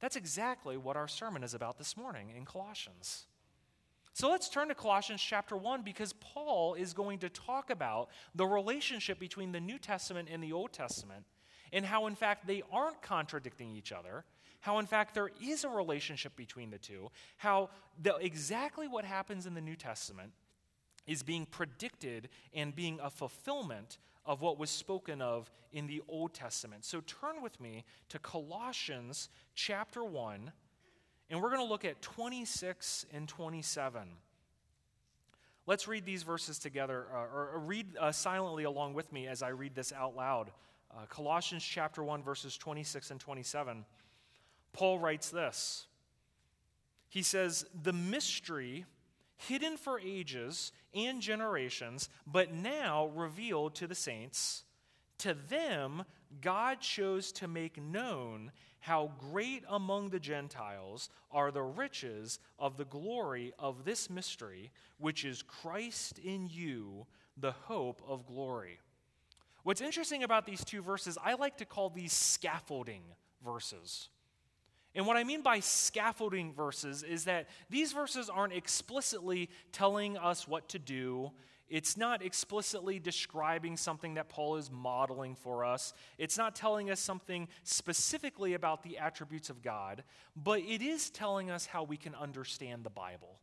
that's 0.00 0.16
exactly 0.16 0.76
what 0.76 0.96
our 0.96 1.08
sermon 1.08 1.42
is 1.42 1.54
about 1.54 1.78
this 1.78 1.96
morning 1.96 2.32
in 2.36 2.44
Colossians. 2.44 3.26
So 4.12 4.28
let's 4.30 4.48
turn 4.48 4.68
to 4.68 4.74
Colossians 4.74 5.22
chapter 5.22 5.56
1 5.56 5.82
because 5.82 6.12
Paul 6.14 6.74
is 6.74 6.92
going 6.92 7.20
to 7.20 7.28
talk 7.28 7.70
about 7.70 8.08
the 8.34 8.46
relationship 8.46 9.18
between 9.18 9.52
the 9.52 9.60
New 9.60 9.78
Testament 9.78 10.28
and 10.30 10.42
the 10.42 10.52
Old 10.52 10.72
Testament 10.72 11.24
and 11.72 11.84
how, 11.84 12.06
in 12.06 12.16
fact, 12.16 12.46
they 12.46 12.62
aren't 12.72 13.00
contradicting 13.02 13.70
each 13.70 13.92
other 13.92 14.24
how, 14.60 14.78
in 14.78 14.86
fact, 14.86 15.14
there 15.14 15.30
is 15.42 15.64
a 15.64 15.68
relationship 15.68 16.36
between 16.36 16.70
the 16.70 16.78
two, 16.78 17.10
how 17.38 17.70
the, 18.00 18.14
exactly 18.16 18.86
what 18.86 19.04
happens 19.04 19.46
in 19.46 19.54
the 19.54 19.60
New 19.60 19.76
Testament 19.76 20.32
is 21.06 21.22
being 21.22 21.46
predicted 21.46 22.28
and 22.54 22.76
being 22.76 23.00
a 23.02 23.10
fulfillment 23.10 23.98
of 24.24 24.40
what 24.40 24.58
was 24.58 24.70
spoken 24.70 25.22
of 25.22 25.50
in 25.72 25.86
the 25.86 26.02
Old 26.08 26.34
Testament. 26.34 26.84
So 26.84 27.00
turn 27.00 27.42
with 27.42 27.60
me 27.60 27.84
to 28.08 28.18
Colossians 28.18 29.28
chapter 29.54 30.04
1, 30.04 30.52
and 31.30 31.42
we're 31.42 31.50
going 31.50 31.60
to 31.60 31.68
look 31.68 31.84
at 31.84 32.02
26 32.02 33.06
and 33.12 33.28
27. 33.28 34.02
Let's 35.66 35.86
read 35.86 36.04
these 36.04 36.22
verses 36.22 36.58
together, 36.58 37.06
uh, 37.12 37.16
or, 37.16 37.62
read 37.64 37.96
uh, 37.98 38.12
silently 38.12 38.64
along 38.64 38.94
with 38.94 39.12
me 39.12 39.26
as 39.26 39.42
I 39.42 39.48
read 39.48 39.74
this 39.74 39.92
out 39.92 40.16
loud. 40.16 40.50
Uh, 40.90 41.06
Colossians 41.08 41.62
chapter 41.62 42.02
1, 42.02 42.22
verses 42.22 42.56
26 42.56 43.12
and 43.12 43.20
27. 43.20 43.84
Paul 44.72 44.98
writes 44.98 45.30
this 45.30 45.86
He 47.08 47.22
says, 47.22 47.64
The 47.82 47.92
mystery 47.92 48.84
hidden 49.48 49.76
for 49.76 50.00
ages 50.00 50.72
and 50.94 51.20
generations, 51.20 52.08
but 52.26 52.52
now 52.52 53.06
revealed 53.14 53.74
to 53.76 53.86
the 53.86 53.94
saints, 53.94 54.64
to 55.18 55.34
them 55.48 56.04
God 56.40 56.80
chose 56.80 57.32
to 57.32 57.48
make 57.48 57.80
known 57.80 58.52
how 58.80 59.12
great 59.30 59.64
among 59.68 60.08
the 60.08 60.20
Gentiles 60.20 61.10
are 61.30 61.50
the 61.50 61.62
riches 61.62 62.38
of 62.58 62.76
the 62.76 62.84
glory 62.84 63.52
of 63.58 63.84
this 63.84 64.08
mystery, 64.08 64.70
which 64.98 65.24
is 65.24 65.42
Christ 65.42 66.18
in 66.18 66.48
you, 66.50 67.06
the 67.36 67.52
hope 67.52 68.02
of 68.06 68.26
glory. 68.26 68.78
What's 69.62 69.82
interesting 69.82 70.22
about 70.22 70.46
these 70.46 70.64
two 70.64 70.80
verses, 70.80 71.18
I 71.22 71.34
like 71.34 71.58
to 71.58 71.66
call 71.66 71.90
these 71.90 72.12
scaffolding 72.12 73.02
verses. 73.44 74.08
And 74.94 75.06
what 75.06 75.16
I 75.16 75.24
mean 75.24 75.42
by 75.42 75.60
scaffolding 75.60 76.52
verses 76.52 77.02
is 77.02 77.24
that 77.24 77.48
these 77.68 77.92
verses 77.92 78.28
aren't 78.28 78.52
explicitly 78.52 79.48
telling 79.72 80.16
us 80.16 80.48
what 80.48 80.68
to 80.70 80.78
do. 80.78 81.30
It's 81.68 81.96
not 81.96 82.22
explicitly 82.24 82.98
describing 82.98 83.76
something 83.76 84.14
that 84.14 84.28
Paul 84.28 84.56
is 84.56 84.68
modeling 84.68 85.36
for 85.36 85.64
us. 85.64 85.94
It's 86.18 86.36
not 86.36 86.56
telling 86.56 86.90
us 86.90 86.98
something 86.98 87.46
specifically 87.62 88.54
about 88.54 88.82
the 88.82 88.98
attributes 88.98 89.50
of 89.50 89.62
God, 89.62 90.02
but 90.34 90.58
it 90.60 90.82
is 90.82 91.10
telling 91.10 91.48
us 91.48 91.66
how 91.66 91.84
we 91.84 91.96
can 91.96 92.16
understand 92.16 92.82
the 92.82 92.90
Bible. 92.90 93.38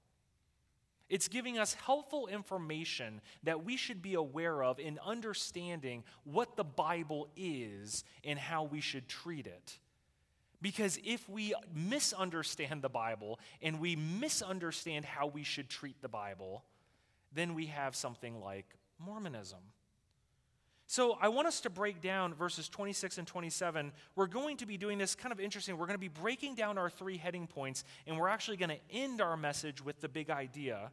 It's 1.10 1.30
giving 1.30 1.58
us 1.58 1.74
helpful 1.75 2.27
information 2.27 3.22
that 3.44 3.63
we 3.63 3.77
should 3.77 4.01
be 4.01 4.16
aware 4.16 4.62
of 4.62 4.77
in 4.77 5.00
understanding 5.06 6.04
what 6.25 6.58
the 6.58 6.66
Bible 6.66 7.30
is 7.38 8.04
and 8.25 8.38
how 8.38 8.66
we 8.66 8.82
should 8.82 9.08
treat 9.08 9.48
it. 9.48 9.80
Because 10.61 10.99
if 11.03 11.27
we 11.29 11.53
misunderstand 11.73 12.81
the 12.81 12.89
Bible 12.89 13.39
and 13.61 13.79
we 13.79 13.95
misunderstand 13.95 15.05
how 15.05 15.27
we 15.27 15.43
should 15.43 15.69
treat 15.69 16.01
the 16.01 16.09
Bible, 16.09 16.63
then 17.33 17.53
we 17.53 17.67
have 17.67 17.95
something 17.95 18.41
like 18.41 18.65
Mormonism. 18.99 19.59
So 20.89 21.17
I 21.21 21.27
want 21.27 21.47
us 21.47 21.59
to 21.61 21.69
break 21.69 22.01
down 22.01 22.33
verses 22.33 22.69
26 22.69 23.17
and 23.17 23.27
27. 23.27 23.91
We're 24.15 24.25
going 24.25 24.55
to 24.57 24.65
be 24.65 24.77
doing 24.77 24.97
this 24.97 25.15
kind 25.15 25.33
of 25.33 25.39
interesting. 25.39 25.77
We're 25.77 25.85
going 25.85 25.95
to 25.95 25.99
be 25.99 26.07
breaking 26.07 26.55
down 26.55 26.77
our 26.77 26.89
three 26.89 27.17
heading 27.17 27.45
points, 27.45 27.83
and 28.07 28.17
we're 28.17 28.29
actually 28.29 28.55
going 28.55 28.69
to 28.69 28.79
end 28.89 29.21
our 29.21 29.35
message 29.35 29.83
with 29.83 29.99
the 29.99 30.07
big 30.07 30.29
idea. 30.29 30.91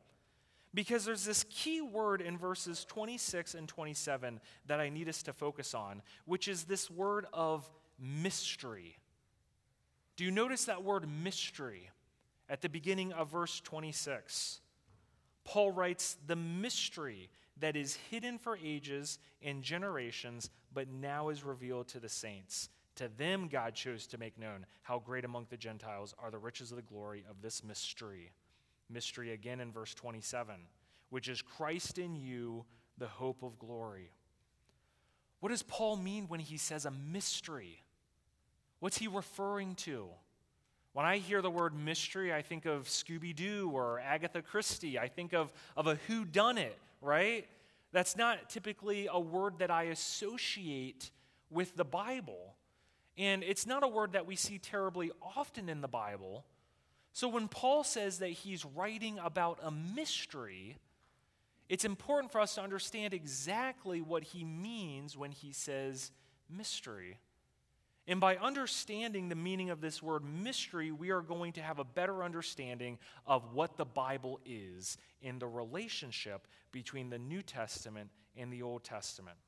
Because 0.75 1.05
there's 1.05 1.25
this 1.25 1.45
key 1.49 1.81
word 1.81 2.21
in 2.21 2.37
verses 2.37 2.85
26 2.87 3.55
and 3.55 3.69
27 3.69 4.41
that 4.67 4.81
I 4.81 4.89
need 4.89 5.09
us 5.09 5.23
to 5.23 5.33
focus 5.33 5.73
on, 5.73 6.03
which 6.25 6.49
is 6.49 6.65
this 6.65 6.91
word 6.91 7.27
of 7.33 7.71
mystery. 8.01 8.97
Do 10.17 10.25
you 10.25 10.31
notice 10.31 10.67
that 10.67 10.85
word 10.85 11.09
mystery 11.09 11.91
at 12.49 12.61
the 12.61 12.69
beginning 12.69 13.13
of 13.13 13.31
verse 13.31 13.61
26? 13.61 14.61
Paul 15.45 15.73
writes, 15.73 16.17
The 16.27 16.37
mystery 16.37 17.31
that 17.59 17.77
is 17.77 17.99
hidden 18.11 18.39
for 18.39 18.59
ages 18.63 19.19
and 19.43 19.63
generations, 19.63 20.51
but 20.73 20.89
now 20.89 21.29
is 21.29 21.45
revealed 21.45 21.89
to 21.89 22.01
the 22.01 22.09
saints. 22.09 22.69
To 22.97 23.09
them, 23.17 23.49
God 23.49 23.75
chose 23.75 24.07
to 24.09 24.19
make 24.19 24.39
known 24.39 24.67
how 24.83 25.01
great 25.01 25.25
among 25.25 25.47
the 25.51 25.57
Gentiles 25.57 26.15
are 26.19 26.31
the 26.31 26.39
riches 26.39 26.71
of 26.71 26.77
the 26.77 26.83
glory 26.83 27.25
of 27.29 27.43
this 27.43 27.65
mystery. 27.65 28.33
Mystery 28.89 29.33
again 29.33 29.61
in 29.61 29.73
verse 29.73 29.95
27, 29.95 30.55
which 31.11 31.29
is 31.29 31.43
Christ 31.43 31.99
in 31.99 32.15
you, 32.15 32.65
the 32.99 33.09
hope 33.09 33.43
of 33.43 33.59
glory. 33.59 34.13
What 35.41 35.49
does 35.49 35.63
Paul 35.63 35.97
mean 35.97 36.29
when 36.29 36.41
he 36.41 36.57
says 36.57 36.87
a 36.87 36.91
mystery? 36.91 37.83
What's 38.85 38.99
he 38.99 39.09
referring 39.09 39.77
to? 39.77 40.09
When 40.93 41.07
I 41.07 41.17
hear 41.17 41.41
the 41.41 41.49
word 41.49 41.75
mystery, 41.75 42.35
I 42.35 42.43
think 42.43 42.67
of 42.67 42.85
Scooby 42.85 43.35
Doo 43.35 43.71
or 43.73 43.99
Agatha 43.99 44.43
Christie. 44.43 44.99
I 44.99 45.09
think 45.09 45.33
of, 45.33 45.51
of 45.75 45.87
a 45.87 45.95
who 46.07 46.27
done 46.27 46.59
right? 47.01 47.47
That's 47.93 48.15
not 48.15 48.51
typically 48.51 49.09
a 49.11 49.19
word 49.19 49.61
that 49.61 49.71
I 49.71 49.85
associate 49.85 51.13
with 51.49 51.75
the 51.77 51.85
Bible. 51.87 52.57
And 53.17 53.43
it's 53.43 53.67
not 53.67 53.83
a 53.85 53.89
word 53.89 54.13
that 54.13 54.27
we 54.27 54.37
see 54.37 54.59
terribly 54.59 55.11
often 55.35 55.71
in 55.71 55.81
the 55.81 55.89
Bible. 55.89 56.45
So 57.15 57.27
when 57.27 57.49
Paul 57.49 57.85
says 57.85 58.19
that 58.19 58.33
he's 58.33 58.67
writing 58.67 59.19
about 59.19 59.61
a 59.63 59.71
mystery, 59.71 60.77
it's 61.71 61.87
important 61.87 62.31
for 62.31 62.39
us 62.39 62.57
to 62.57 62.61
understand 62.61 63.15
exactly 63.15 64.03
what 64.03 64.25
he 64.25 64.45
means 64.45 65.17
when 65.17 65.33
he 65.33 65.55
says 65.55 66.11
mystery. 66.51 67.17
And 68.07 68.21
by 68.21 68.37
understanding 68.37 69.29
the 69.29 69.35
meaning 69.35 69.71
of 69.71 69.81
this 69.81 70.03
word 70.03 70.25
mystery, 70.25 70.93
we 70.93 71.11
are 71.11 71.23
going 71.23 71.55
to 71.55 71.63
have 71.63 71.79
a 71.79 71.85
better 71.85 72.23
understanding 72.23 72.99
of 73.27 73.55
what 73.55 73.79
the 73.79 73.87
Bible 73.87 74.41
is 74.45 74.99
in 75.23 75.39
the 75.39 75.47
relationship 75.47 76.47
between 76.71 77.09
the 77.09 77.19
New 77.19 77.41
Testament 77.41 78.11
and 78.37 78.53
the 78.53 78.63
Old 78.63 78.85
Testament. 78.85 79.39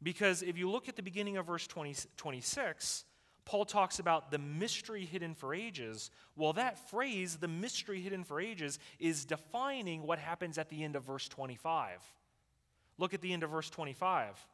Because 0.00 0.42
if 0.42 0.56
you 0.56 0.70
look 0.70 0.88
at 0.88 0.94
the 0.94 1.02
beginning 1.02 1.36
of 1.36 1.46
verse 1.46 1.66
20, 1.66 1.94
26, 2.16 3.04
Paul 3.44 3.64
talks 3.64 3.98
about 3.98 4.30
the 4.30 4.38
mystery 4.38 5.04
hidden 5.04 5.34
for 5.34 5.52
ages. 5.52 6.10
Well, 6.36 6.52
that 6.52 6.90
phrase, 6.90 7.36
the 7.36 7.48
mystery 7.48 8.00
hidden 8.00 8.22
for 8.22 8.40
ages, 8.40 8.78
is 9.00 9.24
defining 9.24 10.02
what 10.02 10.20
happens 10.20 10.58
at 10.58 10.68
the 10.68 10.84
end 10.84 10.94
of 10.94 11.04
verse 11.04 11.28
25. 11.28 12.00
Look 12.98 13.14
at 13.14 13.20
the 13.20 13.32
end 13.32 13.42
of 13.42 13.50
verse 13.50 13.70
25. 13.70 14.46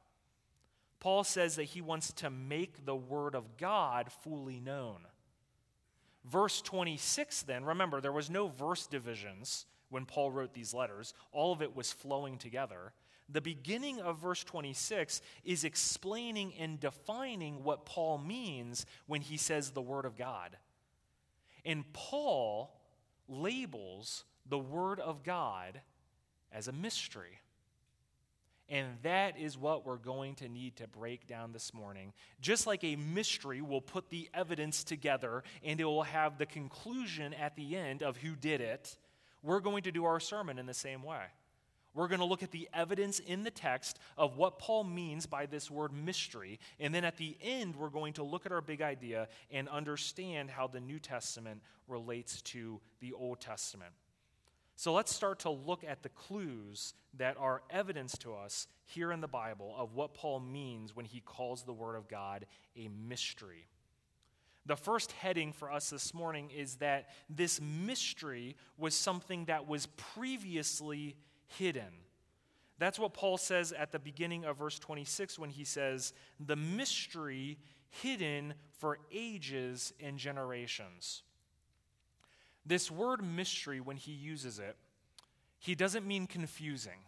Paul 1.01 1.25
says 1.25 1.57
that 1.57 1.65
he 1.65 1.81
wants 1.81 2.13
to 2.15 2.31
make 2.31 2.85
the 2.85 2.97
Word 2.97 3.35
of 3.35 3.57
God 3.57 4.11
fully 4.11 4.61
known. 4.61 5.07
Verse 6.25 6.61
26, 6.61 7.43
then, 7.43 7.65
remember, 7.65 8.01
there 8.01 8.13
was 8.13 8.29
no 8.29 8.49
verse 8.49 8.87
divisions 8.87 9.67
when 9.91 10.05
Paul 10.05 10.31
wrote 10.31 10.53
these 10.53 10.75
letters, 10.75 11.15
all 11.33 11.53
of 11.53 11.63
it 11.63 11.75
was 11.75 11.93
flowing 11.93 12.37
together. 12.37 12.93
The 13.31 13.41
beginning 13.41 14.01
of 14.01 14.19
verse 14.19 14.43
26 14.45 15.21
is 15.45 15.65
explaining 15.65 16.55
and 16.59 16.81
defining 16.81 17.63
what 17.63 17.85
Paul 17.85 18.19
means 18.19 18.87
when 19.07 19.21
he 19.21 19.37
says 19.37 19.71
the 19.71 19.83
Word 19.83 20.05
of 20.05 20.17
God. 20.17 20.57
And 21.65 21.91
Paul 21.93 22.75
labels 23.29 24.25
the 24.47 24.59
Word 24.59 25.01
of 25.01 25.23
God 25.23 25.81
as 26.53 26.69
a 26.69 26.73
mystery. 26.73 27.41
And 28.69 28.87
that 29.03 29.39
is 29.39 29.57
what 29.57 29.87
we're 29.87 29.97
going 29.97 30.35
to 30.37 30.49
need 30.49 30.77
to 30.77 30.87
break 30.87 31.27
down 31.27 31.53
this 31.53 31.73
morning. 31.73 32.13
Just 32.41 32.67
like 32.67 32.85
a 32.85 32.97
mystery 32.97 33.63
will 33.63 33.81
put 33.81 34.11
the 34.11 34.29
evidence 34.35 34.85
together 34.85 35.43
and 35.65 35.81
it 35.81 35.85
will 35.85 36.03
have 36.03 36.37
the 36.37 36.47
conclusion 36.47 37.33
at 37.35 37.57
the 37.57 37.77
end 37.77 38.03
of 38.03 38.19
who 38.19 38.37
did 38.37 38.61
it, 38.61 38.99
we're 39.43 39.61
going 39.61 39.85
to 39.85 39.93
do 39.93 40.05
our 40.05 40.21
sermon 40.21 40.59
in 40.59 40.67
the 40.67 40.75
same 40.75 41.03
way. 41.03 41.23
We're 41.95 42.09
going 42.09 42.21
to 42.21 42.27
look 42.27 42.43
at 42.43 42.51
the 42.51 42.69
evidence 42.75 43.19
in 43.19 43.43
the 43.43 43.51
text 43.51 43.99
of 44.17 44.37
what 44.37 44.59
Paul 44.59 44.85
means 44.85 45.27
by 45.27 45.47
this 45.47 45.71
word 45.71 45.93
mystery. 45.93 46.61
And 46.79 46.95
then 46.95 47.05
at 47.05 47.17
the 47.17 47.37
end, 47.43 47.75
we're 47.75 47.89
going 47.89 48.13
to 48.15 48.23
look 48.23 48.47
at 48.47 48.53
our 48.53 48.61
big 48.61 48.83
idea 48.83 49.29
and 49.51 49.69
understand 49.69 50.51
how 50.51 50.67
the 50.67 50.81
New 50.81 50.99
Testament 50.99 51.63
relates 51.89 52.43
to 52.43 52.81
the 53.01 53.15
Old 53.15 53.41
Testament. 53.41 53.93
So 54.79 54.93
let's 54.93 55.13
start 55.13 55.41
to 55.41 55.51
look 55.51 55.83
at 55.83 56.05
the 56.05 56.09
clues 56.09 56.95
that 57.17 57.37
are 57.37 57.63
evidence 57.69 58.17
to 58.19 58.37
us 58.37 58.69
here 58.87 59.11
in 59.11 59.21
the 59.21 59.27
Bible 59.27 59.75
of 59.77 59.95
what 59.95 60.15
Paul 60.15 60.39
means 60.39 60.95
when 60.95 61.05
he 61.05 61.19
calls 61.19 61.65
the 61.65 61.73
Word 61.73 61.97
of 61.97 62.07
God 62.07 62.47
a 62.77 62.87
mystery. 62.87 63.67
The 64.67 64.77
first 64.77 65.11
heading 65.11 65.53
for 65.53 65.73
us 65.73 65.91
this 65.91 66.15
morning 66.15 66.53
is 66.57 66.77
that 66.77 67.09
this 67.29 67.61
mystery 67.61 68.55
was 68.77 68.95
something 68.95 69.47
that 69.47 69.67
was 69.67 69.87
previously 69.97 71.17
hidden. 71.59 71.91
That's 72.79 73.01
what 73.01 73.15
Paul 73.15 73.37
says 73.37 73.73
at 73.73 73.91
the 73.91 73.99
beginning 73.99 74.45
of 74.45 74.59
verse 74.59 74.79
26 74.79 75.41
when 75.41 75.51
he 75.51 75.65
says, 75.65 76.13
The 76.39 76.55
mystery 76.55 77.59
hidden 77.91 78.55
for 78.79 79.01
ages 79.11 79.93
and 79.99 80.19
generations. 80.19 81.25
This 82.69 82.91
word 82.91 83.25
mystery, 83.25 83.81
when 83.81 83.97
he 83.97 84.13
uses 84.13 84.59
it, 84.59 84.77
he 85.59 85.75
doesn't 85.75 86.07
mean 86.07 86.27
confusing. 86.27 87.01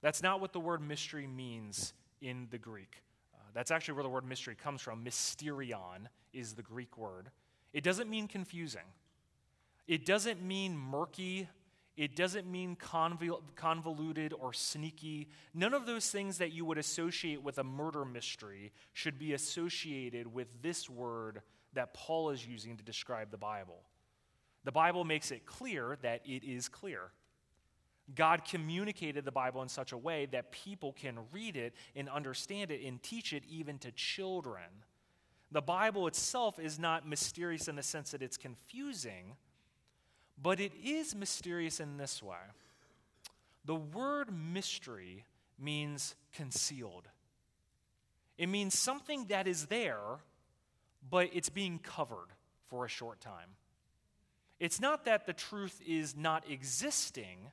That's 0.00 0.22
not 0.22 0.40
what 0.40 0.52
the 0.52 0.60
word 0.60 0.80
mystery 0.80 1.26
means 1.26 1.92
in 2.20 2.46
the 2.50 2.58
Greek. 2.58 3.02
Uh, 3.34 3.38
that's 3.52 3.72
actually 3.72 3.94
where 3.94 4.04
the 4.04 4.08
word 4.08 4.24
mystery 4.24 4.54
comes 4.54 4.80
from. 4.80 5.04
Mysterion 5.04 6.06
is 6.32 6.54
the 6.54 6.62
Greek 6.62 6.96
word. 6.96 7.30
It 7.72 7.82
doesn't 7.82 8.08
mean 8.08 8.28
confusing, 8.28 8.86
it 9.86 10.06
doesn't 10.06 10.42
mean 10.42 10.76
murky. 10.78 11.48
It 11.96 12.14
doesn't 12.14 12.46
mean 12.48 12.76
convol- 12.76 13.40
convoluted 13.56 14.32
or 14.32 14.52
sneaky. 14.52 15.26
None 15.52 15.74
of 15.74 15.84
those 15.84 16.08
things 16.08 16.38
that 16.38 16.52
you 16.52 16.64
would 16.64 16.78
associate 16.78 17.42
with 17.42 17.58
a 17.58 17.64
murder 17.64 18.04
mystery 18.04 18.70
should 18.92 19.18
be 19.18 19.32
associated 19.32 20.32
with 20.32 20.46
this 20.62 20.88
word 20.88 21.42
that 21.72 21.94
Paul 21.94 22.30
is 22.30 22.46
using 22.46 22.76
to 22.76 22.84
describe 22.84 23.32
the 23.32 23.36
Bible. 23.36 23.80
The 24.64 24.72
Bible 24.72 25.04
makes 25.04 25.30
it 25.30 25.46
clear 25.46 25.96
that 26.02 26.22
it 26.24 26.44
is 26.44 26.68
clear. 26.68 27.10
God 28.14 28.44
communicated 28.44 29.24
the 29.24 29.32
Bible 29.32 29.62
in 29.62 29.68
such 29.68 29.92
a 29.92 29.96
way 29.96 30.26
that 30.26 30.50
people 30.50 30.92
can 30.92 31.18
read 31.32 31.56
it 31.56 31.74
and 31.94 32.08
understand 32.08 32.70
it 32.70 32.82
and 32.82 33.02
teach 33.02 33.32
it 33.32 33.44
even 33.48 33.78
to 33.78 33.92
children. 33.92 34.64
The 35.50 35.62
Bible 35.62 36.06
itself 36.06 36.58
is 36.58 36.78
not 36.78 37.06
mysterious 37.06 37.68
in 37.68 37.76
the 37.76 37.82
sense 37.82 38.10
that 38.10 38.22
it's 38.22 38.36
confusing, 38.36 39.36
but 40.40 40.60
it 40.60 40.72
is 40.82 41.14
mysterious 41.14 41.80
in 41.80 41.96
this 41.96 42.22
way. 42.22 42.36
The 43.64 43.74
word 43.74 44.28
mystery 44.32 45.24
means 45.58 46.14
concealed, 46.32 47.08
it 48.38 48.48
means 48.48 48.78
something 48.78 49.26
that 49.26 49.48
is 49.48 49.66
there, 49.66 50.20
but 51.10 51.28
it's 51.32 51.48
being 51.48 51.78
covered 51.78 52.28
for 52.68 52.84
a 52.84 52.88
short 52.88 53.20
time. 53.20 53.56
It's 54.60 54.80
not 54.80 55.04
that 55.04 55.26
the 55.26 55.32
truth 55.32 55.80
is 55.86 56.16
not 56.16 56.50
existing, 56.50 57.50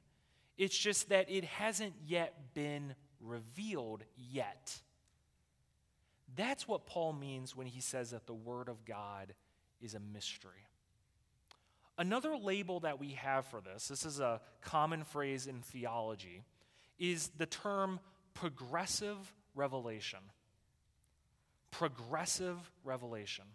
it's 0.57 0.77
just 0.77 1.09
that 1.09 1.29
it 1.29 1.43
hasn't 1.43 1.93
yet 2.05 2.53
been 2.53 2.95
revealed 3.19 4.03
yet. 4.15 4.79
That's 6.35 6.67
what 6.67 6.85
Paul 6.85 7.13
means 7.13 7.55
when 7.55 7.67
he 7.67 7.81
says 7.81 8.11
that 8.11 8.25
the 8.25 8.33
Word 8.33 8.69
of 8.69 8.85
God 8.85 9.33
is 9.81 9.93
a 9.93 9.99
mystery. 9.99 10.67
Another 11.97 12.35
label 12.35 12.81
that 12.81 12.99
we 12.99 13.11
have 13.11 13.45
for 13.45 13.61
this, 13.61 13.87
this 13.87 14.05
is 14.05 14.19
a 14.19 14.41
common 14.61 15.03
phrase 15.03 15.47
in 15.47 15.61
theology, 15.61 16.43
is 16.99 17.29
the 17.37 17.45
term 17.45 17.99
progressive 18.33 19.33
revelation. 19.53 20.19
Progressive 21.71 22.57
revelation. 22.83 23.45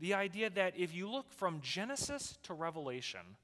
The 0.00 0.14
idea 0.14 0.50
that 0.50 0.74
if 0.76 0.94
you 0.94 1.10
look 1.10 1.32
from 1.32 1.60
Genesis 1.60 2.38
to 2.44 2.54
Revelation, 2.54 3.36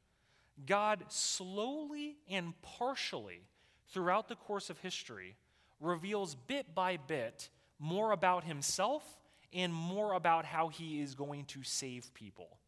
God 0.67 1.05
slowly 1.09 2.17
and 2.29 2.55
partially 2.63 3.41
throughout 3.89 4.29
the 4.29 4.37
course 4.37 4.71
of 4.71 4.79
history 4.79 5.37
reveals 5.81 6.35
bit 6.35 6.75
by 6.75 6.97
bit 6.97 7.49
more 7.79 8.13
about 8.13 8.45
himself 8.45 9.21
and 9.53 9.73
more 9.73 10.15
about 10.15 10.45
how 10.45 10.69
he 10.69 11.01
is 11.01 11.15
going 11.15 11.45
to 11.47 11.63
save 11.63 12.13
people. 12.15 12.59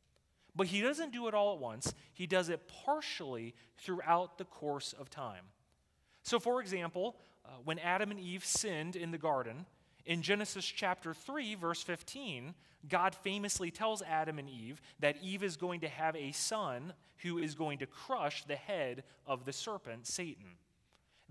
But 0.55 0.69
he 0.69 0.81
doesn't 0.81 1.13
do 1.13 1.29
it 1.29 1.35
all 1.35 1.53
at 1.53 1.61
once, 1.61 1.93
he 2.13 2.27
does 2.27 2.49
it 2.49 2.67
partially 2.85 3.55
throughout 3.77 4.39
the 4.39 4.45
course 4.45 4.95
of 4.95 5.11
time. 5.11 5.45
So, 6.23 6.41
for 6.41 6.61
example, 6.61 7.17
uh, 7.45 7.51
when 7.65 7.79
Adam 7.79 8.11
and 8.11 8.19
Eve 8.19 8.45
sinned 8.45 8.97
in 8.97 9.11
the 9.11 9.19
garden, 9.19 9.67
in 10.07 10.23
Genesis 10.23 10.65
chapter 10.65 11.13
3, 11.13 11.57
verse 11.57 11.83
15, 11.83 12.55
God 12.89 13.15
famously 13.15 13.71
tells 13.71 14.03
Adam 14.03 14.39
and 14.39 14.49
Eve 14.49 14.81
that 15.01 15.17
Eve 15.23 15.43
is 15.43 15.57
going 15.57 15.81
to 15.81 15.89
have 15.89 16.15
a 16.15 16.33
son 16.33 16.93
who 17.19 17.39
is 17.39 17.55
going 17.55 17.79
to 17.79 17.87
crush 17.87 18.45
the 18.45 18.57
head 18.57 19.03
of 19.27 19.45
the 19.45 19.53
serpent, 19.53 20.07
Satan. 20.07 20.47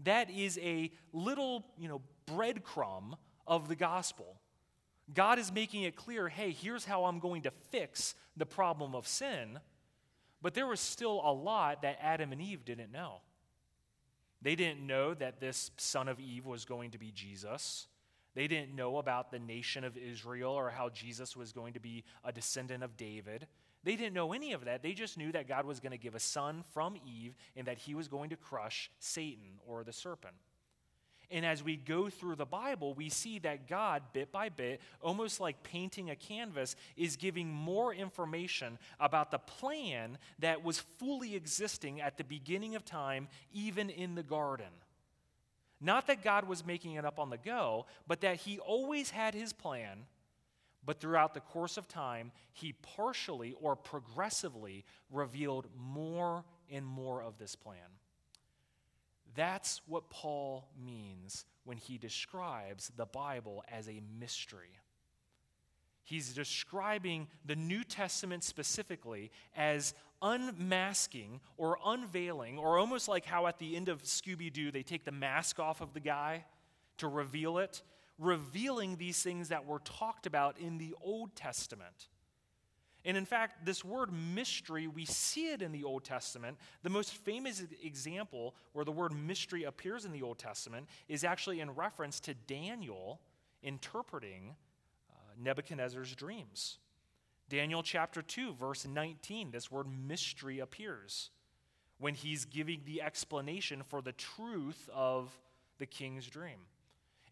That 0.03 0.29
is 0.29 0.59
a 0.61 0.91
little, 1.13 1.65
you 1.77 1.87
know, 1.87 2.01
breadcrumb 2.27 3.13
of 3.47 3.69
the 3.69 3.75
gospel. 3.75 4.35
God 5.13 5.39
is 5.39 5.53
making 5.53 5.83
it 5.83 5.95
clear 5.95 6.27
hey, 6.27 6.51
here's 6.51 6.83
how 6.83 7.05
I'm 7.05 7.19
going 7.19 7.43
to 7.43 7.51
fix 7.69 8.15
the 8.35 8.45
problem 8.45 8.93
of 8.93 9.07
sin. 9.07 9.59
But 10.41 10.53
there 10.53 10.67
was 10.67 10.79
still 10.79 11.21
a 11.23 11.31
lot 11.31 11.83
that 11.83 11.97
Adam 12.01 12.31
and 12.31 12.41
Eve 12.41 12.65
didn't 12.65 12.91
know. 12.91 13.21
They 14.41 14.55
didn't 14.55 14.85
know 14.85 15.13
that 15.13 15.39
this 15.39 15.71
son 15.77 16.07
of 16.07 16.19
Eve 16.19 16.45
was 16.45 16.65
going 16.65 16.91
to 16.91 16.99
be 16.99 17.11
Jesus. 17.11 17.87
They 18.35 18.47
didn't 18.47 18.75
know 18.75 18.97
about 18.97 19.31
the 19.31 19.39
nation 19.39 19.83
of 19.83 19.97
Israel 19.97 20.51
or 20.51 20.69
how 20.69 20.89
Jesus 20.89 21.35
was 21.35 21.53
going 21.53 21.73
to 21.73 21.79
be 21.79 22.03
a 22.23 22.31
descendant 22.31 22.83
of 22.83 22.97
David. 22.97 23.47
They 23.83 23.95
didn't 23.95 24.13
know 24.13 24.33
any 24.33 24.51
of 24.51 24.65
that. 24.65 24.83
They 24.83 24.93
just 24.93 25.17
knew 25.17 25.31
that 25.31 25.47
God 25.47 25.65
was 25.65 25.79
going 25.79 25.91
to 25.91 25.97
give 25.97 26.15
a 26.15 26.19
son 26.19 26.63
from 26.73 26.97
Eve 27.07 27.35
and 27.55 27.67
that 27.67 27.77
he 27.77 27.95
was 27.95 28.07
going 28.07 28.31
to 28.31 28.35
crush 28.35 28.91
Satan 28.99 29.59
or 29.65 29.83
the 29.83 29.93
serpent. 29.93 30.35
And 31.31 31.45
as 31.45 31.63
we 31.63 31.75
go 31.75 32.09
through 32.09 32.35
the 32.35 32.45
Bible, 32.45 32.93
we 32.93 33.09
see 33.09 33.39
that 33.39 33.67
God, 33.67 34.03
bit 34.13 34.31
by 34.31 34.49
bit, 34.49 34.81
almost 35.01 35.39
like 35.39 35.63
painting 35.63 36.09
a 36.09 36.15
canvas, 36.15 36.75
is 36.95 37.15
giving 37.15 37.49
more 37.49 37.93
information 37.93 38.77
about 38.99 39.31
the 39.31 39.39
plan 39.39 40.17
that 40.39 40.63
was 40.63 40.79
fully 40.79 41.35
existing 41.35 42.01
at 42.01 42.17
the 42.17 42.23
beginning 42.23 42.75
of 42.75 42.85
time, 42.85 43.27
even 43.53 43.89
in 43.89 44.15
the 44.15 44.23
garden. 44.23 44.67
Not 45.81 46.07
that 46.07 46.23
God 46.23 46.47
was 46.47 46.65
making 46.65 46.93
it 46.93 47.05
up 47.05 47.19
on 47.19 47.29
the 47.29 47.37
go, 47.37 47.85
but 48.07 48.21
that 48.21 48.37
He 48.37 48.59
always 48.59 49.09
had 49.09 49.33
His 49.33 49.53
plan, 49.53 50.05
but 50.85 50.99
throughout 50.99 51.33
the 51.33 51.41
course 51.41 51.77
of 51.77 51.87
time, 51.87 52.31
He 52.53 52.73
partially 52.73 53.53
or 53.59 53.75
progressively 53.75 54.85
revealed 55.11 55.67
more 55.77 56.45
and 56.71 56.85
more 56.85 57.21
of 57.21 57.37
this 57.37 57.55
plan. 57.55 57.77
That's 59.35 59.81
what 59.85 60.09
Paul 60.09 60.69
means 60.81 61.45
when 61.65 61.77
he 61.77 61.97
describes 61.97 62.91
the 62.95 63.05
Bible 63.05 63.63
as 63.69 63.89
a 63.89 64.01
mystery. 64.19 64.79
He's 66.05 66.33
describing 66.33 67.27
the 67.45 67.55
New 67.55 67.83
Testament 67.83 68.43
specifically 68.43 69.31
as 69.57 69.93
unmasking 70.21 71.41
or 71.57 71.77
unveiling, 71.83 72.57
or 72.57 72.77
almost 72.77 73.07
like 73.07 73.25
how 73.25 73.47
at 73.47 73.59
the 73.59 73.75
end 73.75 73.89
of 73.89 74.03
Scooby 74.03 74.53
Doo 74.53 74.71
they 74.71 74.83
take 74.83 75.03
the 75.03 75.11
mask 75.11 75.59
off 75.59 75.81
of 75.81 75.93
the 75.93 75.99
guy 75.99 76.45
to 76.97 77.07
reveal 77.07 77.57
it, 77.57 77.81
revealing 78.19 78.95
these 78.95 79.21
things 79.21 79.49
that 79.49 79.65
were 79.65 79.79
talked 79.79 80.27
about 80.27 80.59
in 80.59 80.77
the 80.77 80.93
Old 81.01 81.35
Testament. 81.35 82.07
And 83.03 83.17
in 83.17 83.25
fact, 83.25 83.65
this 83.65 83.83
word 83.83 84.11
mystery, 84.11 84.87
we 84.87 85.05
see 85.05 85.51
it 85.51 85.61
in 85.61 85.71
the 85.71 85.83
Old 85.83 86.03
Testament. 86.03 86.57
The 86.83 86.89
most 86.89 87.13
famous 87.13 87.63
example 87.83 88.55
where 88.73 88.85
the 88.85 88.91
word 88.91 89.11
mystery 89.13 89.63
appears 89.63 90.05
in 90.05 90.11
the 90.11 90.21
Old 90.21 90.37
Testament 90.39 90.87
is 91.07 91.23
actually 91.23 91.61
in 91.61 91.71
reference 91.71 92.19
to 92.21 92.33
Daniel 92.33 93.21
interpreting 93.61 94.55
Nebuchadnezzar's 95.41 96.15
dreams. 96.15 96.77
Daniel 97.49 97.83
chapter 97.83 98.21
2, 98.21 98.53
verse 98.53 98.85
19, 98.87 99.51
this 99.51 99.71
word 99.71 99.87
mystery 99.87 100.59
appears 100.59 101.29
when 101.99 102.15
he's 102.15 102.45
giving 102.45 102.81
the 102.85 103.01
explanation 103.01 103.83
for 103.83 104.01
the 104.01 104.11
truth 104.13 104.89
of 104.93 105.37
the 105.77 105.85
king's 105.85 106.27
dream. 106.27 106.59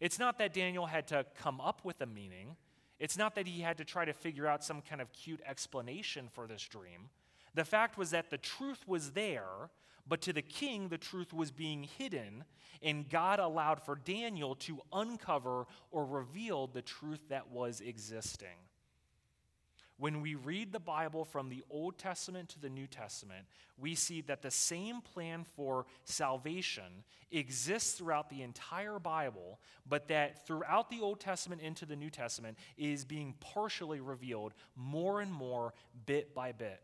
It's 0.00 0.18
not 0.18 0.38
that 0.38 0.54
Daniel 0.54 0.86
had 0.86 1.08
to 1.08 1.26
come 1.40 1.60
up 1.60 1.84
with 1.84 2.00
a 2.00 2.06
meaning, 2.06 2.56
it's 3.00 3.18
not 3.18 3.34
that 3.34 3.46
he 3.46 3.60
had 3.60 3.78
to 3.78 3.84
try 3.84 4.04
to 4.04 4.12
figure 4.12 4.46
out 4.46 4.64
some 4.64 4.80
kind 4.80 5.00
of 5.00 5.12
cute 5.12 5.40
explanation 5.44 6.28
for 6.32 6.46
this 6.46 6.62
dream. 6.62 7.10
The 7.54 7.64
fact 7.64 7.98
was 7.98 8.10
that 8.10 8.30
the 8.30 8.38
truth 8.38 8.86
was 8.86 9.12
there, 9.12 9.70
but 10.06 10.20
to 10.22 10.32
the 10.32 10.42
king, 10.42 10.88
the 10.88 10.98
truth 10.98 11.32
was 11.32 11.50
being 11.50 11.84
hidden, 11.84 12.44
and 12.82 13.08
God 13.08 13.38
allowed 13.38 13.82
for 13.82 13.96
Daniel 13.96 14.54
to 14.56 14.80
uncover 14.92 15.66
or 15.90 16.04
reveal 16.04 16.66
the 16.66 16.82
truth 16.82 17.20
that 17.28 17.50
was 17.50 17.80
existing. 17.80 18.48
When 19.96 20.20
we 20.20 20.34
read 20.34 20.72
the 20.72 20.80
Bible 20.80 21.24
from 21.24 21.48
the 21.48 21.62
Old 21.70 21.98
Testament 21.98 22.48
to 22.50 22.60
the 22.60 22.68
New 22.68 22.88
Testament, 22.88 23.46
we 23.78 23.94
see 23.94 24.22
that 24.22 24.42
the 24.42 24.50
same 24.50 25.00
plan 25.00 25.44
for 25.54 25.86
salvation 26.02 27.04
exists 27.30 27.92
throughout 27.92 28.28
the 28.28 28.42
entire 28.42 28.98
Bible, 28.98 29.60
but 29.88 30.08
that 30.08 30.46
throughout 30.46 30.90
the 30.90 31.00
Old 31.00 31.20
Testament 31.20 31.62
into 31.62 31.86
the 31.86 31.94
New 31.94 32.10
Testament 32.10 32.58
is 32.76 33.04
being 33.04 33.34
partially 33.38 34.00
revealed 34.00 34.52
more 34.74 35.20
and 35.20 35.32
more, 35.32 35.74
bit 36.06 36.34
by 36.34 36.50
bit. 36.50 36.82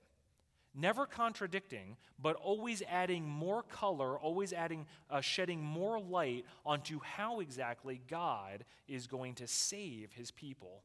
Never 0.74 1.04
contradicting, 1.04 1.96
but 2.18 2.36
always 2.36 2.82
adding 2.88 3.28
more 3.28 3.62
color, 3.62 4.18
always 4.18 4.52
adding, 4.52 4.86
uh, 5.10 5.20
shedding 5.20 5.62
more 5.62 5.98
light 5.98 6.44
onto 6.64 7.00
how 7.00 7.40
exactly 7.40 8.00
God 8.08 8.64
is 8.86 9.08
going 9.08 9.34
to 9.36 9.48
save 9.48 10.12
his 10.12 10.30
people. 10.30 10.82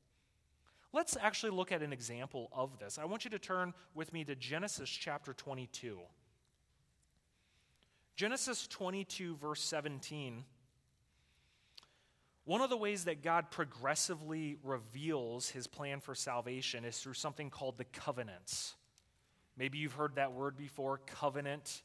Let's 0.91 1.17
actually 1.21 1.51
look 1.51 1.71
at 1.71 1.83
an 1.83 1.93
example 1.93 2.49
of 2.51 2.79
this. 2.79 2.97
I 2.97 3.05
want 3.05 3.25
you 3.25 3.31
to 3.31 3.39
turn 3.39 3.73
with 3.93 4.11
me 4.11 4.23
to 4.23 4.35
Genesis 4.35 4.89
chapter 4.89 5.33
22. 5.33 5.99
Genesis 8.15 8.65
22, 8.67 9.35
verse 9.35 9.61
17. 9.61 10.45
One 12.45 12.61
of 12.61 12.69
the 12.69 12.77
ways 12.77 13.05
that 13.05 13.23
God 13.23 13.51
progressively 13.51 14.57
reveals 14.63 15.49
his 15.49 15.67
plan 15.67 15.99
for 15.99 16.15
salvation 16.15 16.85
is 16.85 16.97
through 16.97 17.13
something 17.13 17.49
called 17.49 17.77
the 17.77 17.85
covenants. 17.85 18.75
Maybe 19.57 19.77
you've 19.77 19.93
heard 19.93 20.15
that 20.15 20.33
word 20.33 20.57
before 20.57 20.99
covenant. 21.05 21.81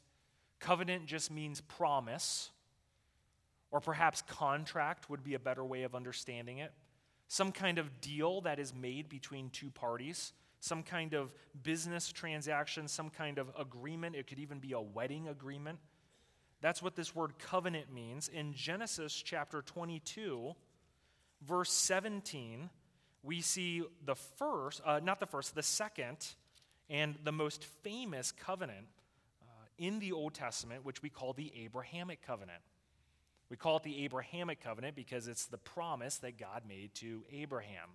Covenant 0.59 1.05
just 1.05 1.31
means 1.31 1.61
promise, 1.61 2.51
or 3.71 3.79
perhaps 3.79 4.21
contract 4.23 5.09
would 5.09 5.23
be 5.23 5.33
a 5.33 5.39
better 5.39 5.63
way 5.63 5.83
of 5.83 5.95
understanding 5.95 6.59
it 6.59 6.71
some 7.31 7.53
kind 7.53 7.77
of 7.77 8.01
deal 8.01 8.41
that 8.41 8.59
is 8.59 8.75
made 8.75 9.07
between 9.07 9.49
two 9.51 9.69
parties, 9.69 10.33
some 10.59 10.83
kind 10.83 11.13
of 11.13 11.33
business 11.63 12.11
transaction, 12.11 12.89
some 12.89 13.09
kind 13.09 13.37
of 13.37 13.49
agreement. 13.57 14.17
It 14.17 14.27
could 14.27 14.37
even 14.37 14.59
be 14.59 14.73
a 14.73 14.81
wedding 14.81 15.29
agreement. 15.29 15.79
That's 16.59 16.83
what 16.83 16.97
this 16.97 17.15
word 17.15 17.39
covenant 17.39 17.85
means. 17.89 18.27
In 18.27 18.53
Genesis 18.53 19.13
chapter 19.13 19.61
22, 19.61 20.53
verse 21.47 21.71
17, 21.71 22.69
we 23.23 23.39
see 23.39 23.83
the 24.03 24.15
first, 24.15 24.81
uh, 24.85 24.99
not 25.01 25.21
the 25.21 25.25
first, 25.25 25.55
the 25.55 25.63
second, 25.63 26.35
and 26.91 27.15
the 27.23 27.31
most 27.31 27.63
famous 27.63 28.33
covenant 28.33 28.85
uh, 29.41 29.45
in 29.77 29.99
the 29.99 30.11
Old 30.11 30.33
Testament, 30.33 30.85
which 30.85 31.01
we 31.01 31.09
call 31.09 31.31
the 31.31 31.51
Abrahamic 31.63 32.21
covenant. 32.21 32.59
We 33.49 33.55
call 33.55 33.77
it 33.77 33.83
the 33.83 34.03
Abrahamic 34.03 34.61
covenant 34.61 34.95
because 34.95 35.27
it's 35.27 35.45
the 35.45 35.57
promise 35.57 36.17
that 36.17 36.37
God 36.37 36.63
made 36.67 36.93
to 36.95 37.23
Abraham. 37.31 37.89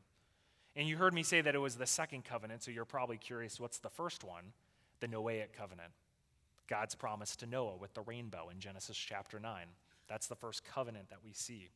And 0.74 0.88
you 0.88 0.96
heard 0.96 1.14
me 1.14 1.22
say 1.22 1.42
that 1.42 1.54
it 1.54 1.58
was 1.58 1.76
the 1.76 1.86
second 1.86 2.24
covenant, 2.24 2.62
so 2.62 2.70
you're 2.70 2.84
probably 2.86 3.18
curious 3.18 3.60
what's 3.60 3.78
the 3.78 3.90
first 3.90 4.24
one? 4.24 4.52
The 5.00 5.08
Noahic 5.08 5.52
covenant. 5.52 5.92
God's 6.66 6.94
promise 6.94 7.36
to 7.36 7.46
Noah 7.46 7.76
with 7.76 7.94
the 7.94 8.02
rainbow 8.02 8.48
in 8.50 8.60
Genesis 8.60 8.96
chapter 8.96 9.38
9. 9.38 9.66
That's 10.08 10.26
the 10.26 10.34
first 10.34 10.64
covenant 10.64 11.10
that 11.10 11.18
we 11.22 11.32
see. 11.32 11.68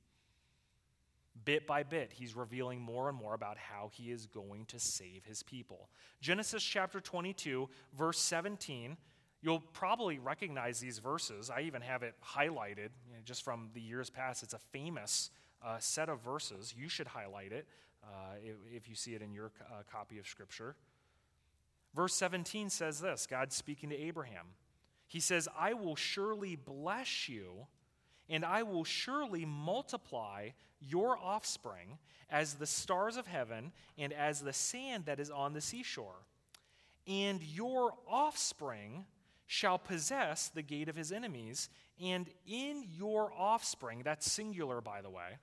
Bit 1.44 1.66
by 1.66 1.82
bit, 1.82 2.12
he's 2.12 2.36
revealing 2.36 2.80
more 2.80 3.08
and 3.08 3.16
more 3.16 3.34
about 3.34 3.56
how 3.56 3.90
he 3.92 4.10
is 4.10 4.26
going 4.26 4.66
to 4.66 4.78
save 4.78 5.24
his 5.24 5.42
people. 5.42 5.88
Genesis 6.20 6.62
chapter 6.62 7.00
22, 7.00 7.68
verse 7.96 8.18
17 8.18 8.96
You'll 9.42 9.60
probably 9.72 10.18
recognize 10.18 10.80
these 10.80 10.98
verses. 10.98 11.50
I 11.50 11.62
even 11.62 11.80
have 11.80 12.02
it 12.02 12.14
highlighted 12.22 12.90
you 13.08 13.14
know, 13.14 13.20
just 13.24 13.42
from 13.42 13.70
the 13.72 13.80
years 13.80 14.10
past. 14.10 14.42
It's 14.42 14.52
a 14.52 14.58
famous 14.58 15.30
uh, 15.64 15.78
set 15.78 16.08
of 16.10 16.20
verses. 16.20 16.74
You 16.76 16.88
should 16.88 17.06
highlight 17.06 17.52
it 17.52 17.66
uh, 18.04 18.34
if, 18.42 18.56
if, 18.70 18.88
you 18.88 18.94
see 18.94 19.14
it 19.14 19.22
in 19.22 19.32
your 19.32 19.50
uh, 19.66 19.82
copy 19.90 20.18
of 20.18 20.26
Scripture. 20.26 20.76
Verse 21.94 22.14
17 22.14 22.68
says 22.70 23.00
this 23.00 23.26
God 23.26 23.52
speaking 23.52 23.88
to 23.90 23.96
Abraham. 23.96 24.46
He 25.06 25.20
says, 25.20 25.48
I 25.58 25.72
will 25.72 25.96
surely 25.96 26.54
bless 26.54 27.28
you, 27.28 27.66
and 28.30 28.44
I 28.44 28.62
will 28.62 28.84
surely 28.84 29.44
multiply 29.44 30.50
your 30.80 31.18
offspring 31.18 31.98
as 32.30 32.54
the 32.54 32.66
stars 32.66 33.16
of 33.16 33.26
heaven 33.26 33.72
and 33.98 34.12
as 34.12 34.40
the 34.40 34.52
sand 34.52 35.04
that 35.06 35.20
is 35.20 35.30
on 35.30 35.52
the 35.52 35.60
seashore. 35.60 36.22
And 37.06 37.42
your 37.42 37.94
offspring 38.08 39.04
shall 39.46 39.78
possess 39.78 40.48
the 40.48 40.62
gate 40.62 40.88
of 40.88 40.94
his 40.94 41.10
enemies, 41.10 41.68
and 42.00 42.30
in 42.46 42.84
your 42.96 43.32
offspring, 43.36 44.02
that's 44.04 44.30
singular, 44.30 44.80
by 44.80 45.02
the 45.02 45.10
way, 45.10 45.38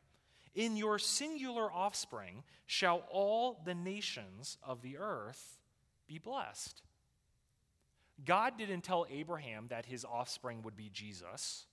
in 0.56 0.78
your 0.78 0.98
singular 0.98 1.70
offspring 1.72 2.44
shall 2.66 3.04
all 3.12 3.62
the 3.66 3.76
nations 3.76 4.58
of 4.64 4.82
the 4.82 4.98
earth 4.98 5.60
be 6.08 6.20
blessed. 6.20 6.82
God 8.26 8.58
didn't 8.58 8.82
tell 8.82 9.06
Abraham 9.12 9.68
that 9.68 9.86
his 9.86 10.06
offspring 10.06 10.64
would 10.64 10.76
be 10.76 10.90
Jesus. 10.92 11.66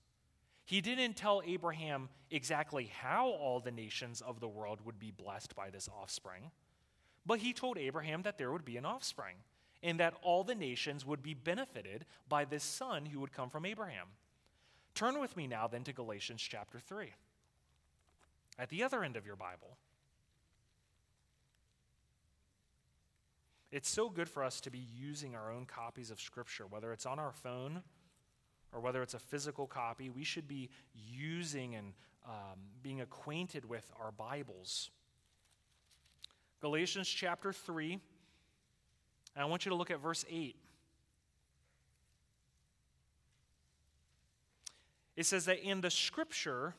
He 0.64 0.80
didn't 0.80 1.14
tell 1.14 1.42
Abraham 1.44 2.08
exactly 2.30 2.86
how 2.86 3.28
all 3.28 3.60
the 3.60 3.70
nations 3.70 4.22
of 4.22 4.40
the 4.40 4.48
world 4.48 4.80
would 4.84 4.98
be 4.98 5.10
blessed 5.10 5.54
by 5.54 5.70
this 5.70 5.88
offspring, 5.88 6.50
but 7.26 7.40
he 7.40 7.52
told 7.52 7.76
Abraham 7.76 8.22
that 8.22 8.38
there 8.38 8.50
would 8.50 8.64
be 8.64 8.76
an 8.76 8.86
offspring 8.86 9.36
and 9.82 10.00
that 10.00 10.14
all 10.22 10.42
the 10.44 10.54
nations 10.54 11.04
would 11.04 11.22
be 11.22 11.34
benefited 11.34 12.06
by 12.28 12.46
this 12.46 12.64
son 12.64 13.04
who 13.04 13.20
would 13.20 13.32
come 13.32 13.50
from 13.50 13.66
Abraham. 13.66 14.08
Turn 14.94 15.20
with 15.20 15.36
me 15.36 15.46
now 15.46 15.66
then 15.66 15.84
to 15.84 15.92
Galatians 15.92 16.40
chapter 16.40 16.78
3. 16.78 17.12
At 18.58 18.70
the 18.70 18.82
other 18.82 19.04
end 19.04 19.16
of 19.16 19.26
your 19.26 19.36
Bible, 19.36 19.76
it's 23.70 23.90
so 23.90 24.08
good 24.08 24.28
for 24.28 24.42
us 24.42 24.60
to 24.62 24.70
be 24.70 24.86
using 24.96 25.34
our 25.34 25.52
own 25.52 25.66
copies 25.66 26.10
of 26.10 26.20
Scripture, 26.20 26.66
whether 26.66 26.92
it's 26.92 27.06
on 27.06 27.18
our 27.18 27.32
phone 27.32 27.82
or 28.74 28.80
whether 28.80 29.02
it's 29.02 29.14
a 29.14 29.18
physical 29.18 29.66
copy. 29.66 30.10
We 30.10 30.24
should 30.24 30.48
be 30.48 30.68
using 30.94 31.76
and 31.76 31.92
um, 32.26 32.58
being 32.82 33.00
acquainted 33.00 33.68
with 33.68 33.90
our 34.02 34.10
Bibles. 34.10 34.90
Galatians 36.60 37.08
chapter 37.08 37.52
3, 37.52 37.92
and 37.92 38.00
I 39.36 39.44
want 39.44 39.64
you 39.64 39.70
to 39.70 39.76
look 39.76 39.90
at 39.90 40.00
verse 40.00 40.24
8. 40.30 40.56
It 45.16 45.26
says 45.26 45.44
that 45.44 45.62
in 45.62 45.80
the 45.80 45.90
scripture, 45.90 46.74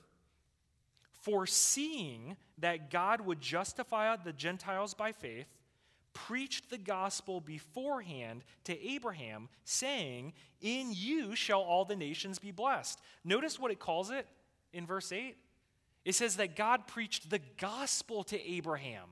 foreseeing 1.22 2.36
that 2.58 2.92
God 2.92 3.22
would 3.22 3.40
justify 3.40 4.16
the 4.16 4.34
Gentiles 4.34 4.94
by 4.94 5.12
faith, 5.12 5.48
preached 6.16 6.72
the 6.72 6.80
gospel 6.80 7.40
beforehand 7.40 8.44
to 8.64 8.88
Abraham, 8.88 9.50
saying, 9.66 10.34
In 10.62 10.92
you 10.92 11.36
shall 11.36 11.62
all 11.62 11.86
the 11.86 11.96
nations 11.96 12.40
be 12.40 12.50
blessed. 12.50 13.00
Notice 13.24 13.60
what 13.60 13.70
it 13.70 13.78
calls 13.78 14.10
it 14.10 14.26
in 14.74 14.88
verse 14.88 15.12
8. 15.12 15.38
It 16.04 16.16
says 16.16 16.38
that 16.38 16.56
God 16.56 16.88
preached 16.88 17.30
the 17.30 17.42
gospel 17.60 18.24
to 18.26 18.42
Abraham. 18.50 19.10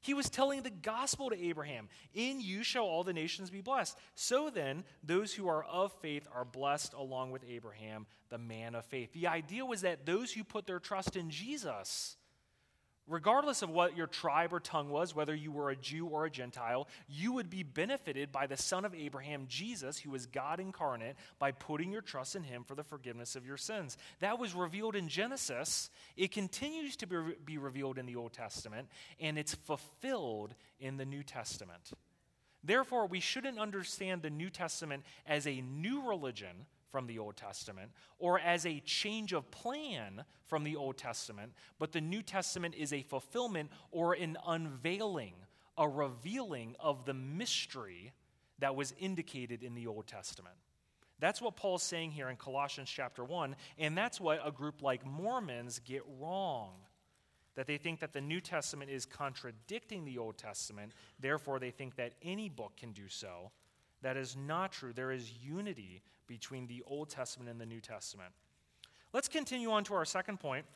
He 0.00 0.14
was 0.14 0.30
telling 0.30 0.62
the 0.62 0.70
gospel 0.70 1.30
to 1.30 1.36
Abraham 1.36 1.88
In 2.14 2.40
you 2.40 2.62
shall 2.62 2.84
all 2.84 3.02
the 3.02 3.12
nations 3.12 3.50
be 3.50 3.60
blessed. 3.60 3.96
So 4.14 4.50
then, 4.50 4.84
those 5.02 5.32
who 5.34 5.48
are 5.48 5.64
of 5.64 5.92
faith 6.00 6.28
are 6.34 6.44
blessed 6.44 6.92
along 6.92 7.30
with 7.30 7.44
Abraham, 7.48 8.06
the 8.28 8.38
man 8.38 8.74
of 8.74 8.84
faith. 8.84 9.12
The 9.12 9.26
idea 9.26 9.64
was 9.64 9.80
that 9.82 10.06
those 10.06 10.32
who 10.32 10.44
put 10.44 10.66
their 10.66 10.78
trust 10.78 11.16
in 11.16 11.30
Jesus, 11.30 12.16
regardless 13.06 13.62
of 13.62 13.70
what 13.70 13.96
your 13.96 14.06
tribe 14.06 14.52
or 14.52 14.60
tongue 14.60 14.88
was, 14.88 15.14
whether 15.14 15.34
you 15.34 15.52
were 15.52 15.70
a 15.70 15.76
Jew 15.76 16.06
or 16.06 16.24
a 16.24 16.30
Gentile, 16.30 16.88
you 17.08 17.32
would 17.32 17.48
be 17.48 17.62
benefited 17.62 18.32
by 18.32 18.46
the 18.46 18.56
Son 18.56 18.84
of 18.84 18.94
Abraham, 18.94 19.46
Jesus, 19.48 19.98
who 19.98 20.14
is 20.14 20.26
God 20.26 20.60
incarnate, 20.60 21.16
by 21.38 21.52
putting 21.52 21.92
your 21.92 22.02
trust 22.02 22.36
in 22.36 22.42
him 22.42 22.64
for 22.64 22.74
the 22.74 22.82
forgiveness 22.82 23.36
of 23.36 23.46
your 23.46 23.56
sins. 23.56 23.96
That 24.20 24.38
was 24.38 24.54
revealed 24.54 24.96
in 24.96 25.08
Genesis. 25.08 25.90
It 26.16 26.32
continues 26.32 26.96
to 26.96 27.06
be 27.44 27.58
revealed 27.58 27.98
in 27.98 28.06
the 28.06 28.16
Old 28.16 28.32
Testament, 28.32 28.88
and 29.20 29.38
it's 29.38 29.54
fulfilled 29.54 30.54
in 30.80 30.96
the 30.96 31.06
New 31.06 31.22
Testament. 31.22 31.92
Therefore, 32.64 33.06
we 33.06 33.20
shouldn't 33.20 33.60
understand 33.60 34.22
the 34.22 34.30
New 34.30 34.50
Testament 34.50 35.04
as 35.26 35.46
a 35.46 35.60
new 35.60 36.08
religion 36.08 36.66
from 36.90 37.06
the 37.06 37.18
Old 37.18 37.36
Testament 37.36 37.90
or 38.18 38.38
as 38.40 38.64
a 38.66 38.80
change 38.80 39.32
of 39.32 39.50
plan 39.50 40.24
from 40.46 40.64
the 40.64 40.76
Old 40.76 40.96
Testament, 40.96 41.52
but 41.78 41.92
the 41.92 42.00
New 42.00 42.22
Testament 42.22 42.74
is 42.74 42.92
a 42.92 43.02
fulfillment 43.02 43.70
or 43.90 44.14
an 44.14 44.36
unveiling, 44.46 45.34
a 45.76 45.88
revealing 45.88 46.76
of 46.80 47.04
the 47.04 47.14
mystery 47.14 48.12
that 48.58 48.74
was 48.74 48.94
indicated 48.98 49.62
in 49.62 49.74
the 49.74 49.86
Old 49.86 50.06
Testament. 50.06 50.56
That's 51.18 51.40
what 51.40 51.56
Paul's 51.56 51.82
saying 51.82 52.12
here 52.12 52.28
in 52.28 52.36
Colossians 52.36 52.90
chapter 52.90 53.24
1, 53.24 53.56
and 53.78 53.96
that's 53.96 54.20
what 54.20 54.40
a 54.46 54.50
group 54.50 54.82
like 54.82 55.04
Mormons 55.04 55.80
get 55.84 56.02
wrong. 56.20 56.72
That 57.54 57.66
they 57.66 57.78
think 57.78 58.00
that 58.00 58.12
the 58.12 58.20
New 58.20 58.42
Testament 58.42 58.90
is 58.90 59.06
contradicting 59.06 60.04
the 60.04 60.18
Old 60.18 60.36
Testament, 60.36 60.92
therefore, 61.18 61.58
they 61.58 61.70
think 61.70 61.96
that 61.96 62.12
any 62.22 62.50
book 62.50 62.76
can 62.76 62.92
do 62.92 63.08
so. 63.08 63.50
That 64.02 64.16
is 64.16 64.36
not 64.36 64.72
true. 64.72 64.92
There 64.92 65.12
is 65.12 65.32
unity 65.42 66.02
between 66.26 66.66
the 66.66 66.82
Old 66.86 67.08
Testament 67.08 67.50
and 67.50 67.60
the 67.60 67.66
New 67.66 67.80
Testament. 67.80 68.32
Let's 69.12 69.28
continue 69.28 69.70
on 69.70 69.84
to 69.84 69.94
our 69.94 70.04
second 70.04 70.40
point. 70.40 70.66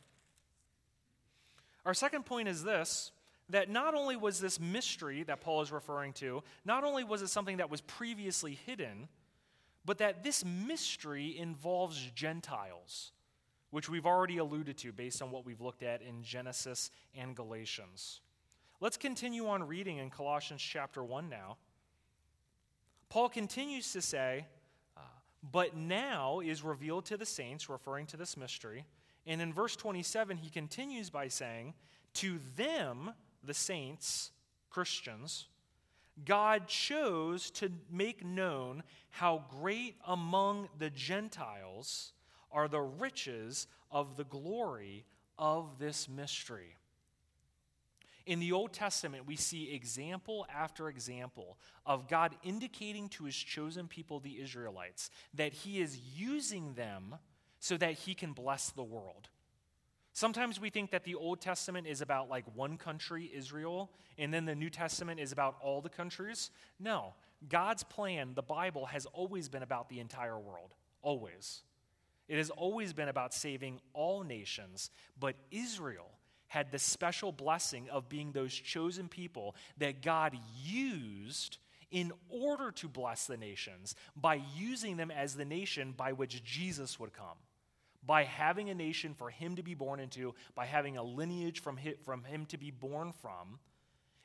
Our 1.84 1.94
second 1.94 2.26
point 2.26 2.48
is 2.48 2.62
this 2.62 3.12
that 3.50 3.68
not 3.68 3.94
only 3.94 4.16
was 4.16 4.38
this 4.38 4.60
mystery 4.60 5.24
that 5.24 5.40
Paul 5.40 5.60
is 5.60 5.72
referring 5.72 6.12
to, 6.14 6.42
not 6.64 6.84
only 6.84 7.02
was 7.02 7.20
it 7.20 7.28
something 7.28 7.56
that 7.56 7.68
was 7.68 7.80
previously 7.80 8.58
hidden, 8.64 9.08
but 9.84 9.98
that 9.98 10.22
this 10.22 10.44
mystery 10.44 11.36
involves 11.36 12.10
Gentiles, 12.14 13.10
which 13.70 13.88
we've 13.88 14.06
already 14.06 14.38
alluded 14.38 14.78
to 14.78 14.92
based 14.92 15.20
on 15.20 15.32
what 15.32 15.44
we've 15.44 15.60
looked 15.60 15.82
at 15.82 16.00
in 16.00 16.22
Genesis 16.22 16.92
and 17.14 17.34
Galatians. 17.34 18.20
Let's 18.80 18.96
continue 18.96 19.48
on 19.48 19.66
reading 19.66 19.98
in 19.98 20.10
Colossians 20.10 20.62
chapter 20.62 21.02
1 21.02 21.28
now. 21.28 21.56
Paul 23.10 23.28
continues 23.28 23.92
to 23.92 24.00
say, 24.00 24.46
uh, 24.96 25.00
but 25.52 25.76
now 25.76 26.40
is 26.40 26.62
revealed 26.62 27.04
to 27.06 27.16
the 27.16 27.26
saints, 27.26 27.68
referring 27.68 28.06
to 28.06 28.16
this 28.16 28.36
mystery. 28.36 28.86
And 29.26 29.42
in 29.42 29.52
verse 29.52 29.76
27, 29.76 30.36
he 30.38 30.48
continues 30.48 31.10
by 31.10 31.28
saying, 31.28 31.74
To 32.14 32.38
them, 32.56 33.12
the 33.42 33.52
saints, 33.52 34.30
Christians, 34.70 35.48
God 36.24 36.68
chose 36.68 37.50
to 37.52 37.70
make 37.90 38.24
known 38.24 38.84
how 39.10 39.44
great 39.60 39.96
among 40.06 40.68
the 40.78 40.90
Gentiles 40.90 42.12
are 42.52 42.68
the 42.68 42.80
riches 42.80 43.66
of 43.90 44.16
the 44.16 44.24
glory 44.24 45.04
of 45.38 45.78
this 45.78 46.08
mystery. 46.08 46.76
In 48.26 48.38
the 48.38 48.52
Old 48.52 48.72
Testament, 48.72 49.26
we 49.26 49.36
see 49.36 49.72
example 49.72 50.46
after 50.54 50.88
example 50.88 51.58
of 51.86 52.08
God 52.08 52.34
indicating 52.42 53.08
to 53.10 53.24
his 53.24 53.36
chosen 53.36 53.88
people, 53.88 54.20
the 54.20 54.40
Israelites, 54.40 55.10
that 55.34 55.52
he 55.52 55.80
is 55.80 55.98
using 56.14 56.74
them 56.74 57.16
so 57.58 57.76
that 57.76 57.94
he 57.94 58.14
can 58.14 58.32
bless 58.32 58.70
the 58.70 58.82
world. 58.82 59.28
Sometimes 60.12 60.60
we 60.60 60.70
think 60.70 60.90
that 60.90 61.04
the 61.04 61.14
Old 61.14 61.40
Testament 61.40 61.86
is 61.86 62.00
about 62.00 62.28
like 62.28 62.44
one 62.54 62.76
country, 62.76 63.30
Israel, 63.32 63.90
and 64.18 64.34
then 64.34 64.44
the 64.44 64.54
New 64.54 64.70
Testament 64.70 65.20
is 65.20 65.32
about 65.32 65.56
all 65.62 65.80
the 65.80 65.88
countries. 65.88 66.50
No, 66.78 67.14
God's 67.48 67.84
plan, 67.84 68.32
the 68.34 68.42
Bible, 68.42 68.86
has 68.86 69.06
always 69.06 69.48
been 69.48 69.62
about 69.62 69.88
the 69.88 70.00
entire 70.00 70.38
world. 70.38 70.74
Always. 71.02 71.62
It 72.28 72.36
has 72.36 72.50
always 72.50 72.92
been 72.92 73.08
about 73.08 73.34
saving 73.34 73.80
all 73.92 74.22
nations, 74.22 74.90
but 75.18 75.36
Israel 75.50 76.10
had 76.50 76.72
the 76.72 76.80
special 76.80 77.30
blessing 77.30 77.88
of 77.90 78.08
being 78.08 78.32
those 78.32 78.52
chosen 78.52 79.08
people 79.08 79.54
that 79.78 80.02
God 80.02 80.36
used 80.64 81.58
in 81.92 82.12
order 82.28 82.72
to 82.72 82.88
bless 82.88 83.26
the 83.26 83.36
nations 83.36 83.94
by 84.16 84.40
using 84.56 84.96
them 84.96 85.12
as 85.12 85.36
the 85.36 85.44
nation 85.44 85.94
by 85.96 86.12
which 86.12 86.42
Jesus 86.42 86.98
would 86.98 87.12
come. 87.12 87.38
By 88.04 88.24
having 88.24 88.68
a 88.68 88.74
nation 88.74 89.14
for 89.14 89.30
him 89.30 89.54
to 89.56 89.62
be 89.62 89.74
born 89.74 90.00
into, 90.00 90.34
by 90.56 90.66
having 90.66 90.96
a 90.96 91.04
lineage 91.04 91.60
from 91.60 91.76
him, 91.76 92.46
to 92.46 92.58
be 92.58 92.72
born 92.72 93.12
from. 93.12 93.60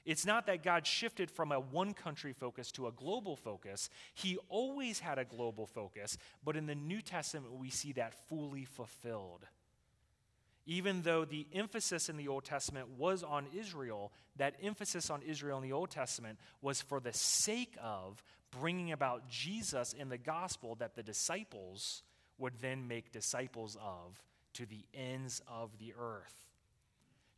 It's 0.04 0.26
not 0.26 0.48
that 0.48 0.64
God 0.64 0.88
shifted 0.88 1.30
from 1.30 1.52
a 1.52 1.60
one 1.60 1.94
country 1.94 2.34
focus 2.34 2.72
to 2.72 2.88
a 2.88 2.92
global 2.92 3.36
focus. 3.36 3.92
He 4.16 4.40
always 4.50 5.00
had 5.00 5.20
a 5.20 5.26
global 5.26 5.68
focus, 5.68 6.18
but 6.44 6.56
in 6.58 6.66
the 6.66 6.74
New 6.74 7.02
Testament, 7.02 7.54
we 7.54 7.70
see 7.70 7.92
that 7.94 8.16
fully 8.30 8.66
fulfilled. 8.66 9.46
Even 10.66 11.04
though 11.04 11.26
the 11.26 11.46
emphasis 11.54 12.10
in 12.10 12.18
the 12.18 12.28
Old 12.28 12.44
Testament 12.44 12.88
was 12.98 13.24
on 13.24 13.46
Israel, 13.56 14.12
that 14.38 14.56
emphasis 14.64 15.10
on 15.10 15.22
Israel 15.22 15.58
in 15.58 15.64
the 15.64 15.74
Old 15.74 15.92
Testament 15.92 16.40
was 16.62 16.82
for 16.82 17.00
the 17.00 17.14
sake 17.14 17.76
of 17.82 18.24
bringing 18.60 18.92
about 18.92 19.30
Jesus 19.30 19.94
in 19.94 20.10
the 20.10 20.18
gospel 20.18 20.76
that 20.76 20.96
the 20.96 21.04
disciples 21.04 22.02
would 22.38 22.54
then 22.62 22.88
make 22.88 23.12
disciples 23.12 23.78
of 23.82 24.22
to 24.54 24.66
the 24.66 24.86
ends 24.94 25.42
of 25.48 25.78
the 25.78 25.94
earth. 26.00 26.46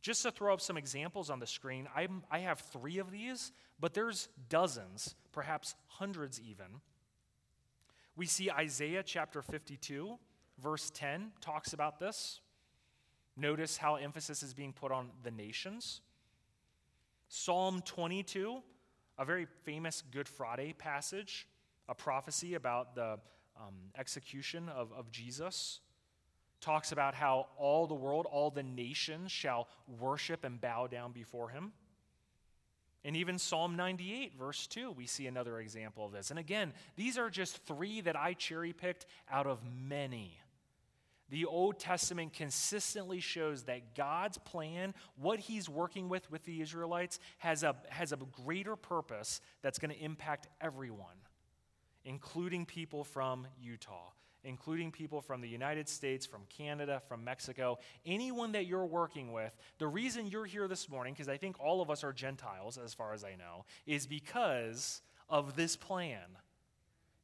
Just 0.00 0.22
to 0.22 0.30
throw 0.30 0.54
up 0.54 0.60
some 0.60 0.76
examples 0.76 1.28
on 1.28 1.40
the 1.40 1.46
screen, 1.46 1.88
I'm, 1.94 2.22
I 2.30 2.38
have 2.40 2.60
three 2.60 2.98
of 2.98 3.10
these, 3.10 3.52
but 3.80 3.94
there's 3.94 4.28
dozens, 4.48 5.14
perhaps 5.32 5.74
hundreds 5.86 6.40
even. 6.40 6.80
We 8.16 8.26
see 8.26 8.50
Isaiah 8.50 9.02
chapter 9.02 9.42
52, 9.42 10.18
verse 10.62 10.90
10 10.94 11.32
talks 11.40 11.72
about 11.72 11.98
this. 11.98 12.40
Notice 13.38 13.76
how 13.76 13.94
emphasis 13.94 14.42
is 14.42 14.52
being 14.52 14.72
put 14.72 14.90
on 14.90 15.10
the 15.22 15.30
nations. 15.30 16.00
Psalm 17.28 17.82
22, 17.84 18.60
a 19.16 19.24
very 19.24 19.46
famous 19.62 20.02
Good 20.10 20.28
Friday 20.28 20.74
passage, 20.76 21.46
a 21.88 21.94
prophecy 21.94 22.54
about 22.54 22.96
the 22.96 23.18
um, 23.56 23.74
execution 23.96 24.68
of, 24.68 24.92
of 24.92 25.12
Jesus, 25.12 25.78
talks 26.60 26.90
about 26.90 27.14
how 27.14 27.46
all 27.56 27.86
the 27.86 27.94
world, 27.94 28.26
all 28.26 28.50
the 28.50 28.64
nations 28.64 29.30
shall 29.30 29.68
worship 30.00 30.44
and 30.44 30.60
bow 30.60 30.88
down 30.88 31.12
before 31.12 31.48
him. 31.48 31.72
And 33.04 33.16
even 33.16 33.38
Psalm 33.38 33.76
98, 33.76 34.36
verse 34.36 34.66
2, 34.66 34.90
we 34.90 35.06
see 35.06 35.28
another 35.28 35.60
example 35.60 36.04
of 36.04 36.10
this. 36.10 36.30
And 36.30 36.40
again, 36.40 36.72
these 36.96 37.16
are 37.16 37.30
just 37.30 37.64
three 37.66 38.00
that 38.00 38.16
I 38.16 38.32
cherry 38.32 38.72
picked 38.72 39.06
out 39.30 39.46
of 39.46 39.60
many 39.64 40.40
the 41.30 41.44
Old 41.44 41.78
Testament 41.78 42.32
consistently 42.32 43.20
shows 43.20 43.64
that 43.64 43.94
God's 43.94 44.38
plan, 44.38 44.94
what 45.16 45.38
He's 45.38 45.68
working 45.68 46.08
with 46.08 46.30
with 46.30 46.44
the 46.44 46.60
Israelites, 46.60 47.18
has 47.38 47.62
a, 47.62 47.76
has 47.88 48.12
a 48.12 48.16
greater 48.44 48.76
purpose 48.76 49.40
that's 49.62 49.78
going 49.78 49.90
to 49.90 50.02
impact 50.02 50.46
everyone, 50.60 51.16
including 52.04 52.64
people 52.64 53.04
from 53.04 53.46
Utah, 53.60 54.10
including 54.42 54.90
people 54.90 55.20
from 55.20 55.40
the 55.40 55.48
United 55.48 55.88
States, 55.88 56.24
from 56.24 56.42
Canada, 56.48 57.02
from 57.08 57.24
Mexico, 57.24 57.78
anyone 58.06 58.52
that 58.52 58.66
you're 58.66 58.86
working 58.86 59.32
with. 59.32 59.54
The 59.78 59.88
reason 59.88 60.26
you're 60.26 60.46
here 60.46 60.66
this 60.66 60.88
morning, 60.88 61.12
because 61.12 61.28
I 61.28 61.36
think 61.36 61.60
all 61.60 61.82
of 61.82 61.90
us 61.90 62.04
are 62.04 62.12
Gentiles, 62.12 62.78
as 62.82 62.94
far 62.94 63.12
as 63.12 63.22
I 63.22 63.34
know, 63.34 63.66
is 63.86 64.06
because 64.06 65.02
of 65.28 65.56
this 65.56 65.76
plan 65.76 66.38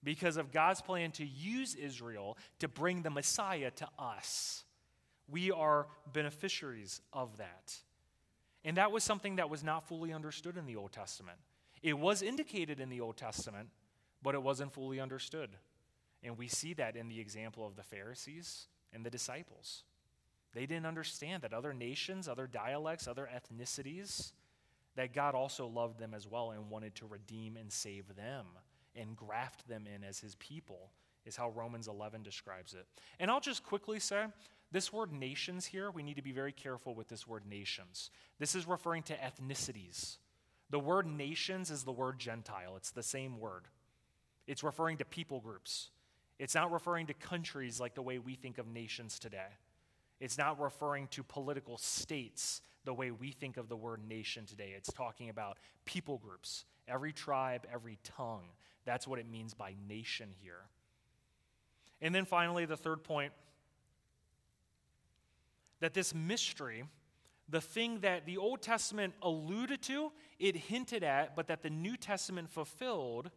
because 0.05 0.37
of 0.37 0.53
God's 0.53 0.83
plan 0.83 1.11
to 1.13 1.25
use 1.25 1.75
Israel 1.75 2.37
to 2.61 2.69
bring 2.69 3.03
the 3.03 3.11
Messiah 3.11 3.71
to 3.73 3.89
us. 3.99 4.65
We 5.29 5.51
are 5.51 5.87
beneficiaries 6.13 7.01
of 7.13 7.39
that. 7.39 7.75
And 8.65 8.77
that 8.77 8.93
was 8.93 9.03
something 9.03 9.37
that 9.37 9.51
was 9.51 9.65
not 9.65 9.89
fully 9.89 10.13
understood 10.13 10.57
in 10.57 10.67
the 10.67 10.77
Old 10.77 10.93
Testament. 10.93 11.39
It 11.83 11.99
was 11.99 12.23
indicated 12.23 12.81
in 12.81 12.89
the 12.89 13.01
Old 13.01 13.17
Testament, 13.17 13.69
but 14.23 14.35
it 14.35 14.43
wasn't 14.43 14.73
fully 14.73 15.01
understood. 15.01 15.51
And 16.23 16.39
we 16.39 16.49
see 16.49 16.75
that 16.75 16.97
in 16.97 17.09
the 17.09 17.21
example 17.21 17.67
of 17.67 17.77
the 17.77 17.83
Pharisees 17.83 18.69
and 18.93 19.05
the 19.05 19.11
disciples. 19.11 19.85
They 20.55 20.67
didn't 20.67 20.87
understand 20.87 21.43
that 21.43 21.53
other 21.53 21.75
nations, 21.75 22.29
other 22.29 22.47
dialects, 22.47 23.09
other 23.09 23.29
ethnicities, 23.35 24.33
that 24.97 25.13
God 25.13 25.35
also 25.35 25.67
loved 25.67 25.99
them 25.99 26.15
as 26.15 26.29
well 26.29 26.53
and 26.53 26.71
wanted 26.71 26.95
to 26.97 27.07
redeem 27.07 27.57
and 27.57 27.73
save 27.73 28.15
them 28.15 28.47
and 28.97 29.17
graft 29.17 29.67
them 29.69 29.87
in 29.93 30.05
as 30.05 30.21
his 30.21 30.35
people, 30.37 30.91
is 31.25 31.37
how 31.37 31.51
Romans 31.51 31.89
11 31.89 32.23
describes 32.23 32.75
it. 32.75 32.87
And 33.19 33.31
I'll 33.31 33.41
just 33.41 33.65
quickly 33.65 33.99
say 33.99 34.27
this 34.73 34.93
word 34.93 35.13
nations 35.13 35.67
here, 35.67 35.91
we 35.91 36.03
need 36.03 36.17
to 36.17 36.23
be 36.23 36.33
very 36.33 36.53
careful 36.53 36.95
with 36.95 37.09
this 37.09 37.27
word 37.27 37.45
nations. 37.49 38.11
This 38.39 38.55
is 38.55 38.67
referring 38.67 39.05
to 39.05 39.15
ethnicities. 39.15 40.19
The 40.71 40.81
word 40.81 41.07
nations 41.07 41.71
is 41.71 41.85
the 41.85 41.93
word 41.93 42.19
Gentile, 42.19 42.75
it's 42.77 42.91
the 42.91 43.03
same 43.03 43.39
word. 43.39 43.69
It's 44.47 44.63
referring 44.63 44.99
to 44.99 45.05
people 45.05 45.41
groups. 45.41 45.91
It's 46.39 46.55
not 46.55 46.73
referring 46.73 47.07
to 47.07 47.15
countries 47.15 47.81
like 47.81 47.95
the 47.95 48.03
way 48.03 48.19
we 48.19 48.35
think 48.35 48.59
of 48.59 48.67
nations 48.67 49.19
today. 49.19 49.57
It's 50.21 50.39
not 50.39 50.61
referring 50.61 51.09
to 51.09 51.23
political 51.23 51.79
states 51.79 52.61
the 52.85 52.95
way 52.95 53.11
we 53.11 53.31
think 53.31 53.57
of 53.57 53.69
the 53.69 53.77
word 53.77 54.01
nation 54.07 54.45
today. 54.45 54.75
It's 54.77 54.93
talking 54.93 55.31
about 55.31 55.59
people 55.85 56.19
groups, 56.19 56.65
every 56.89 57.13
tribe, 57.13 57.67
every 57.73 57.99
tongue. 58.05 58.49
That's 58.85 59.07
what 59.07 59.19
it 59.19 59.29
means 59.29 59.55
by 59.55 59.75
nation 59.89 60.31
here. 60.43 60.63
And 62.01 62.15
then 62.15 62.25
finally, 62.25 62.67
the 62.67 62.77
third 62.77 63.03
point 63.03 63.33
that 65.81 65.95
this 65.95 66.15
mystery, 66.15 66.85
the 67.49 67.61
thing 67.61 68.01
that 68.01 68.27
the 68.27 68.39
Old 68.39 68.63
Testament 68.63 69.15
alluded 69.23 69.83
to, 69.83 70.13
it 70.39 70.57
hinted 70.57 71.03
at, 71.03 71.37
but 71.37 71.47
that 71.49 71.63
the 71.63 71.71
New 71.71 71.97
Testament 71.97 72.51
fulfilled, 72.51 73.31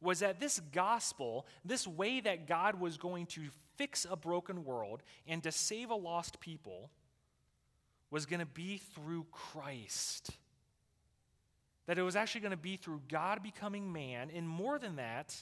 was 0.00 0.20
that 0.20 0.38
this 0.40 0.60
gospel, 0.72 1.46
this 1.64 1.86
way 1.86 2.20
that 2.20 2.46
God 2.46 2.78
was 2.78 2.96
going 2.96 3.26
to 3.26 3.48
fix 3.76 4.06
a 4.08 4.16
broken 4.16 4.64
world 4.64 5.02
and 5.26 5.42
to 5.42 5.50
save 5.50 5.90
a 5.90 5.94
lost 5.94 6.40
people, 6.40 6.90
was 8.10 8.26
going 8.26 8.40
to 8.40 8.46
be 8.46 8.78
through 8.94 9.26
Christ. 9.32 10.30
That 11.86 11.98
it 11.98 12.02
was 12.02 12.16
actually 12.16 12.42
going 12.42 12.50
to 12.52 12.56
be 12.56 12.76
through 12.76 13.02
God 13.08 13.42
becoming 13.42 13.92
man, 13.92 14.30
and 14.34 14.48
more 14.48 14.78
than 14.78 14.96
that, 14.96 15.36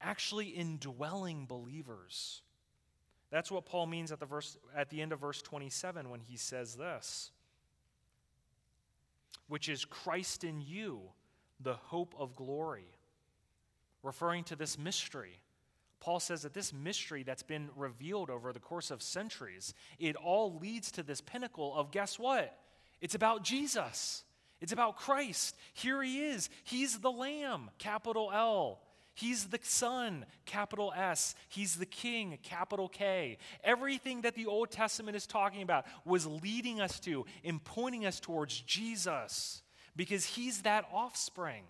actually 0.00 0.46
indwelling 0.46 1.46
believers. 1.46 2.42
That's 3.30 3.50
what 3.50 3.66
Paul 3.66 3.86
means 3.86 4.12
at 4.12 4.20
the, 4.20 4.26
verse, 4.26 4.56
at 4.74 4.90
the 4.90 5.02
end 5.02 5.12
of 5.12 5.20
verse 5.20 5.42
27 5.42 6.10
when 6.10 6.20
he 6.20 6.36
says 6.36 6.76
this, 6.76 7.32
which 9.48 9.68
is 9.68 9.84
Christ 9.84 10.44
in 10.44 10.60
you, 10.60 11.00
the 11.60 11.74
hope 11.74 12.14
of 12.18 12.36
glory. 12.36 12.96
Referring 14.02 14.44
to 14.44 14.56
this 14.56 14.78
mystery. 14.78 15.40
Paul 15.98 16.20
says 16.20 16.42
that 16.42 16.54
this 16.54 16.72
mystery 16.72 17.24
that's 17.24 17.42
been 17.42 17.70
revealed 17.74 18.30
over 18.30 18.52
the 18.52 18.60
course 18.60 18.92
of 18.92 19.02
centuries, 19.02 19.74
it 19.98 20.14
all 20.14 20.56
leads 20.58 20.92
to 20.92 21.02
this 21.02 21.20
pinnacle 21.20 21.74
of 21.74 21.90
guess 21.90 22.18
what? 22.18 22.56
It's 23.00 23.16
about 23.16 23.42
Jesus. 23.42 24.22
It's 24.60 24.72
about 24.72 24.96
Christ. 24.96 25.56
Here 25.74 26.02
he 26.02 26.24
is. 26.26 26.48
He's 26.64 26.98
the 26.98 27.10
Lamb, 27.10 27.70
capital 27.78 28.30
L. 28.32 28.80
He's 29.14 29.46
the 29.46 29.58
Son, 29.62 30.26
capital 30.44 30.92
S. 30.94 31.34
He's 31.48 31.76
the 31.76 31.86
King, 31.86 32.38
capital 32.42 32.88
K. 32.88 33.38
Everything 33.64 34.22
that 34.22 34.34
the 34.34 34.46
Old 34.46 34.70
Testament 34.70 35.16
is 35.16 35.26
talking 35.26 35.62
about 35.62 35.86
was 36.04 36.26
leading 36.26 36.82
us 36.82 37.00
to 37.00 37.24
and 37.42 37.62
pointing 37.64 38.04
us 38.04 38.20
towards 38.20 38.60
Jesus 38.60 39.62
because 39.96 40.26
he's 40.26 40.62
that 40.62 40.84
offspring. 40.92 41.64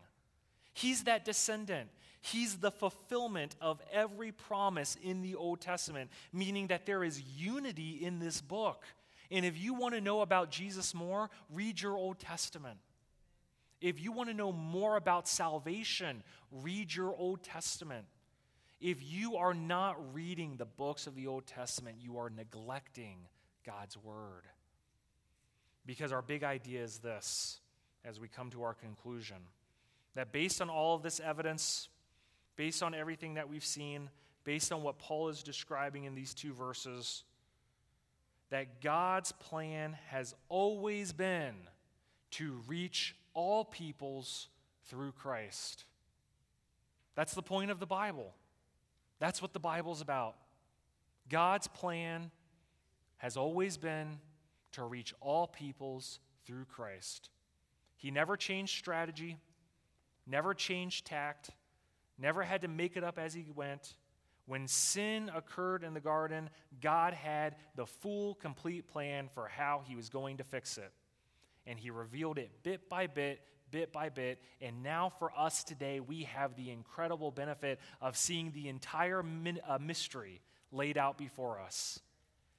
He's 0.74 1.04
that 1.04 1.24
descendant. 1.24 1.88
He's 2.20 2.56
the 2.56 2.72
fulfillment 2.72 3.54
of 3.60 3.80
every 3.92 4.32
promise 4.32 4.96
in 5.00 5.22
the 5.22 5.36
Old 5.36 5.60
Testament, 5.60 6.10
meaning 6.32 6.66
that 6.66 6.84
there 6.84 7.04
is 7.04 7.22
unity 7.22 8.00
in 8.02 8.18
this 8.18 8.40
book. 8.40 8.82
And 9.30 9.44
if 9.44 9.58
you 9.58 9.74
want 9.74 9.94
to 9.94 10.00
know 10.00 10.20
about 10.20 10.50
Jesus 10.50 10.94
more, 10.94 11.30
read 11.52 11.80
your 11.80 11.96
Old 11.96 12.18
Testament. 12.18 12.78
If 13.80 14.00
you 14.00 14.12
want 14.12 14.30
to 14.30 14.34
know 14.34 14.52
more 14.52 14.96
about 14.96 15.28
salvation, 15.28 16.22
read 16.50 16.94
your 16.94 17.14
Old 17.14 17.42
Testament. 17.42 18.06
If 18.80 18.98
you 19.02 19.36
are 19.36 19.54
not 19.54 20.14
reading 20.14 20.56
the 20.56 20.64
books 20.64 21.06
of 21.06 21.14
the 21.14 21.26
Old 21.26 21.46
Testament, 21.46 21.96
you 22.00 22.18
are 22.18 22.30
neglecting 22.30 23.18
God's 23.64 23.96
Word. 23.96 24.44
Because 25.84 26.12
our 26.12 26.22
big 26.22 26.42
idea 26.42 26.82
is 26.82 26.98
this 26.98 27.60
as 28.04 28.20
we 28.20 28.28
come 28.28 28.50
to 28.50 28.62
our 28.62 28.74
conclusion 28.74 29.36
that 30.14 30.32
based 30.32 30.62
on 30.62 30.70
all 30.70 30.94
of 30.94 31.02
this 31.02 31.20
evidence, 31.20 31.88
based 32.56 32.82
on 32.82 32.94
everything 32.94 33.34
that 33.34 33.48
we've 33.48 33.64
seen, 33.64 34.08
based 34.44 34.72
on 34.72 34.82
what 34.82 34.98
Paul 34.98 35.28
is 35.28 35.42
describing 35.42 36.04
in 36.04 36.14
these 36.14 36.32
two 36.32 36.54
verses, 36.54 37.24
that 38.50 38.80
God's 38.80 39.32
plan 39.32 39.96
has 40.08 40.34
always 40.48 41.12
been 41.12 41.54
to 42.32 42.60
reach 42.66 43.16
all 43.34 43.64
peoples 43.64 44.48
through 44.86 45.12
Christ. 45.12 45.84
That's 47.14 47.34
the 47.34 47.42
point 47.42 47.70
of 47.70 47.80
the 47.80 47.86
Bible. 47.86 48.34
That's 49.18 49.40
what 49.40 49.52
the 49.52 49.60
Bible's 49.60 50.00
about. 50.00 50.36
God's 51.28 51.66
plan 51.66 52.30
has 53.18 53.36
always 53.36 53.76
been 53.76 54.18
to 54.72 54.84
reach 54.84 55.14
all 55.20 55.46
peoples 55.46 56.20
through 56.44 56.66
Christ. 56.66 57.30
He 57.96 58.10
never 58.10 58.36
changed 58.36 58.76
strategy, 58.76 59.38
never 60.26 60.54
changed 60.54 61.06
tact, 61.06 61.50
never 62.18 62.42
had 62.42 62.62
to 62.62 62.68
make 62.68 62.96
it 62.96 63.02
up 63.02 63.18
as 63.18 63.34
he 63.34 63.46
went. 63.54 63.94
When 64.46 64.68
sin 64.68 65.30
occurred 65.34 65.82
in 65.82 65.92
the 65.92 66.00
garden, 66.00 66.50
God 66.80 67.14
had 67.14 67.56
the 67.74 67.86
full, 67.86 68.34
complete 68.34 68.86
plan 68.86 69.28
for 69.34 69.48
how 69.48 69.82
he 69.86 69.96
was 69.96 70.08
going 70.08 70.36
to 70.36 70.44
fix 70.44 70.78
it. 70.78 70.92
And 71.66 71.78
he 71.78 71.90
revealed 71.90 72.38
it 72.38 72.50
bit 72.62 72.88
by 72.88 73.08
bit, 73.08 73.40
bit 73.72 73.92
by 73.92 74.08
bit. 74.08 74.40
And 74.60 74.84
now 74.84 75.10
for 75.18 75.32
us 75.36 75.64
today, 75.64 75.98
we 75.98 76.22
have 76.24 76.54
the 76.54 76.70
incredible 76.70 77.32
benefit 77.32 77.80
of 78.00 78.16
seeing 78.16 78.52
the 78.52 78.68
entire 78.68 79.24
uh, 79.66 79.78
mystery 79.78 80.40
laid 80.70 80.96
out 80.96 81.18
before 81.18 81.60
us. 81.60 81.98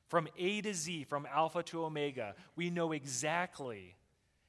From 0.09 0.27
A 0.37 0.61
to 0.61 0.73
Z, 0.73 1.05
from 1.05 1.25
Alpha 1.25 1.63
to 1.63 1.85
Omega, 1.85 2.35
we 2.55 2.69
know 2.69 2.91
exactly 2.91 3.95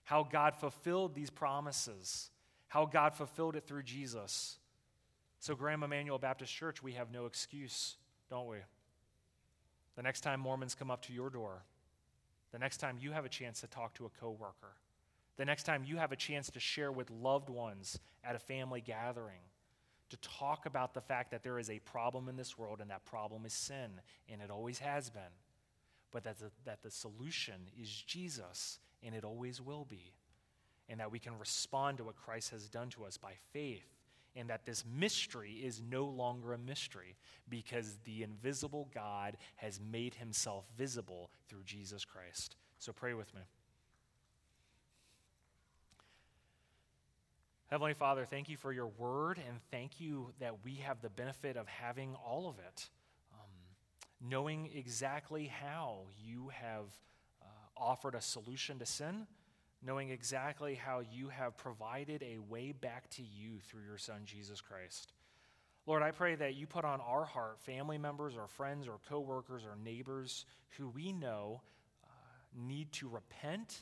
how 0.05 0.23
God 0.25 0.57
fulfilled 0.57 1.15
these 1.15 1.31
promises, 1.31 2.31
how 2.69 2.87
God 2.87 3.15
fulfilled 3.15 3.57
it 3.57 3.67
through 3.67 3.83
Jesus. 3.83 4.59
So, 5.41 5.55
Graham 5.55 5.83
Emmanuel 5.83 6.19
Baptist 6.19 6.53
Church, 6.53 6.83
we 6.83 6.93
have 6.93 7.13
no 7.13 7.27
excuse, 7.27 7.97
don't 8.29 8.49
we? 8.49 8.59
The 9.97 10.03
next 10.03 10.23
time 10.23 10.41
Mormons 10.41 10.75
come 10.75 10.91
up 10.91 11.03
to 11.03 11.13
your 11.13 11.31
door, 11.31 11.63
the 12.53 12.59
next 12.59 12.79
time 12.79 12.99
you 13.01 13.13
have 13.13 13.25
a 13.25 13.29
chance 13.29 13.61
to 13.61 13.67
talk 13.67 13.95
to 13.95 14.07
a 14.07 14.11
coworker, 14.21 14.75
the 15.37 15.45
next 15.45 15.63
time 15.63 15.85
you 15.85 15.97
have 15.97 16.13
a 16.13 16.17
chance 16.17 16.51
to 16.51 16.61
share 16.61 16.91
with 16.91 17.11
loved 17.11 17.49
ones 17.49 17.99
at 18.25 18.35
a 18.35 18.41
family 18.41 18.81
gathering, 18.81 19.41
to 20.11 20.17
talk 20.19 20.67
about 20.67 20.95
the 20.95 21.01
fact 21.01 21.31
that 21.31 21.43
there 21.43 21.59
is 21.59 21.71
a 21.71 21.79
problem 21.81 22.29
in 22.29 22.37
this 22.37 22.59
world 22.59 22.81
and 22.81 22.91
that 22.91 23.05
problem 23.05 23.45
is 23.47 23.53
sin, 23.53 24.01
and 24.29 24.43
it 24.43 24.51
always 24.51 24.79
has 24.81 25.11
been, 25.11 25.23
but 26.11 26.25
that 26.25 26.39
the, 26.39 26.51
that 26.65 26.83
the 26.83 26.91
solution 26.91 27.69
is 27.81 27.89
Jesus, 27.89 28.81
and 29.05 29.15
it 29.15 29.25
always 29.25 29.61
will 29.61 29.87
be, 29.89 30.15
and 30.89 30.99
that 30.99 31.13
we 31.13 31.19
can 31.19 31.39
respond 31.39 31.99
to 31.99 32.05
what 32.05 32.17
Christ 32.17 32.51
has 32.51 32.69
done 32.69 32.89
to 32.91 33.05
us 33.05 33.17
by 33.17 33.35
faith, 33.53 33.98
and 34.39 34.49
that 34.51 34.65
this 34.65 34.85
mystery 34.87 35.55
is 35.55 35.83
no 35.91 36.05
longer 36.05 36.53
a 36.53 36.59
mystery 36.59 37.17
because 37.49 37.99
the 38.05 38.23
invisible 38.23 38.89
God 38.95 39.37
has 39.57 39.81
made 39.81 40.15
himself 40.15 40.65
visible 40.77 41.31
through 41.49 41.65
Jesus 41.65 42.05
Christ. 42.05 42.57
So 42.79 42.93
pray 42.93 43.15
with 43.15 43.35
me. 43.35 43.43
Heavenly 47.67 47.95
Father, 47.95 48.25
thank 48.25 48.49
you 48.49 48.57
for 48.57 48.73
your 48.73 48.87
word, 48.87 49.39
and 49.47 49.59
thank 49.71 50.01
you 50.01 50.33
that 50.41 50.65
we 50.65 50.77
have 50.77 51.03
the 51.03 51.11
benefit 51.11 51.59
of 51.59 51.69
having 51.69 52.15
all 52.15 52.49
of 52.49 52.59
it. 52.59 52.89
Um, 53.35 54.31
knowing 54.31 54.71
exactly 54.75 55.49
how 55.49 56.05
you 56.25 56.49
have 56.49 56.87
uh, 57.43 57.45
offered 57.77 58.15
a 58.15 58.23
solution 58.23 58.79
to 58.79 58.87
sin, 58.87 59.27
knowing 59.83 60.11
exactly 60.11 60.75
how 60.75 61.01
you 61.01 61.29
have 61.29 61.57
provided 61.57 62.23
a 62.23 62.39
way 62.39 62.73
back 62.73 63.09
to 63.11 63.23
you 63.23 63.59
through 63.61 63.83
your 63.83 63.99
Son, 63.99 64.23
Jesus 64.25 64.61
Christ. 64.61 65.13
Lord, 65.87 66.03
I 66.03 66.11
pray 66.11 66.35
that 66.35 66.55
you 66.55 66.67
put 66.67 66.85
on 66.85 67.01
our 67.01 67.25
heart 67.25 67.61
family 67.61 67.97
members 67.97 68.37
or 68.37 68.47
friends 68.47 68.87
or 68.87 68.99
coworkers 69.09 69.65
or 69.65 69.77
neighbors 69.83 70.45
who 70.77 70.89
we 70.89 71.13
know 71.13 71.63
uh, 72.05 72.09
need 72.55 72.93
to 72.93 73.09
repent 73.09 73.81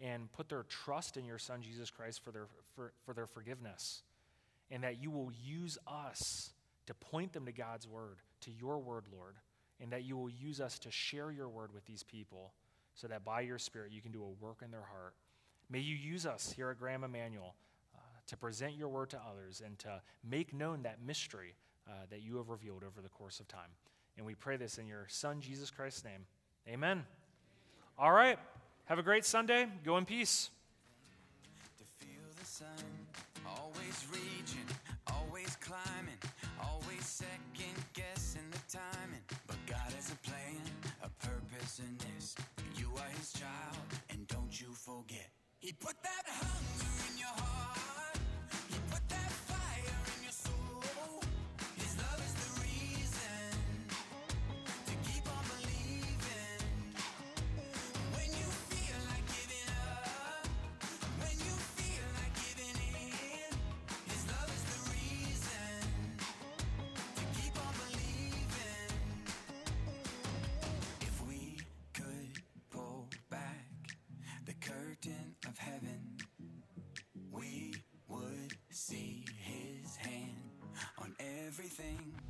and 0.00 0.30
put 0.32 0.48
their 0.48 0.64
trust 0.64 1.16
in 1.16 1.24
your 1.24 1.38
Son, 1.38 1.62
Jesus 1.62 1.90
Christ, 1.90 2.22
for 2.24 2.30
their, 2.30 2.48
for, 2.74 2.92
for 3.04 3.14
their 3.14 3.26
forgiveness. 3.26 4.02
And 4.70 4.82
that 4.82 5.00
you 5.00 5.10
will 5.10 5.30
use 5.44 5.78
us 5.86 6.50
to 6.86 6.94
point 6.94 7.32
them 7.32 7.46
to 7.46 7.52
God's 7.52 7.86
word, 7.86 8.16
to 8.40 8.50
your 8.50 8.78
word, 8.78 9.04
Lord. 9.12 9.36
And 9.80 9.92
that 9.92 10.04
you 10.04 10.16
will 10.16 10.30
use 10.30 10.60
us 10.60 10.78
to 10.80 10.90
share 10.90 11.30
your 11.30 11.48
word 11.48 11.72
with 11.72 11.84
these 11.86 12.02
people 12.02 12.54
so 12.94 13.06
that 13.08 13.24
by 13.24 13.42
your 13.42 13.58
Spirit 13.58 13.92
you 13.92 14.00
can 14.00 14.10
do 14.10 14.22
a 14.22 14.44
work 14.44 14.62
in 14.64 14.70
their 14.70 14.80
heart. 14.80 15.14
May 15.68 15.80
you 15.80 15.96
use 15.96 16.26
us 16.26 16.52
here 16.54 16.70
at 16.70 16.78
Graham 16.78 17.02
Emmanuel 17.02 17.54
uh, 17.94 17.98
to 18.28 18.36
present 18.36 18.76
your 18.76 18.88
word 18.88 19.10
to 19.10 19.20
others 19.30 19.62
and 19.64 19.78
to 19.80 20.00
make 20.28 20.54
known 20.54 20.82
that 20.82 20.98
mystery 21.04 21.56
uh, 21.88 21.92
that 22.10 22.22
you 22.22 22.36
have 22.36 22.48
revealed 22.48 22.84
over 22.84 23.00
the 23.02 23.08
course 23.08 23.40
of 23.40 23.48
time. 23.48 23.70
And 24.16 24.24
we 24.24 24.34
pray 24.34 24.56
this 24.56 24.78
in 24.78 24.86
your 24.86 25.06
Son, 25.08 25.40
Jesus 25.40 25.70
Christ's 25.70 26.04
name. 26.04 26.24
Amen. 26.68 27.04
All 27.98 28.12
right. 28.12 28.38
Have 28.86 28.98
a 28.98 29.02
great 29.02 29.24
Sunday. 29.24 29.66
Go 29.84 29.96
in 29.98 30.04
peace. 30.04 30.50
To 31.78 31.84
feel 32.04 32.22
the 32.38 32.44
sun, 32.44 32.68
always 33.44 34.06
reaching, 34.10 34.66
always 35.12 35.56
climbing, 35.56 36.18
always 36.62 37.04
second 37.04 37.74
guessing 37.92 38.48
the 38.52 38.78
timing. 38.78 39.22
But 39.46 39.56
God 39.66 39.92
has 39.94 40.12
a 40.12 40.28
plan, 40.28 40.62
a 41.02 41.08
purpose 41.26 41.80
in 41.80 41.96
this. 41.98 42.36
You 42.76 42.90
are 42.96 43.10
his 43.18 43.32
child, 43.32 43.76
and 44.10 44.26
don't 44.28 44.60
you 44.60 44.72
forget. 44.72 45.35
He 45.66 45.72
put 45.72 46.00
that 46.04 46.22
hunger 46.28 47.10
in 47.10 47.18
your 47.18 47.26
heart. 47.26 48.15
Everything, 81.66 82.25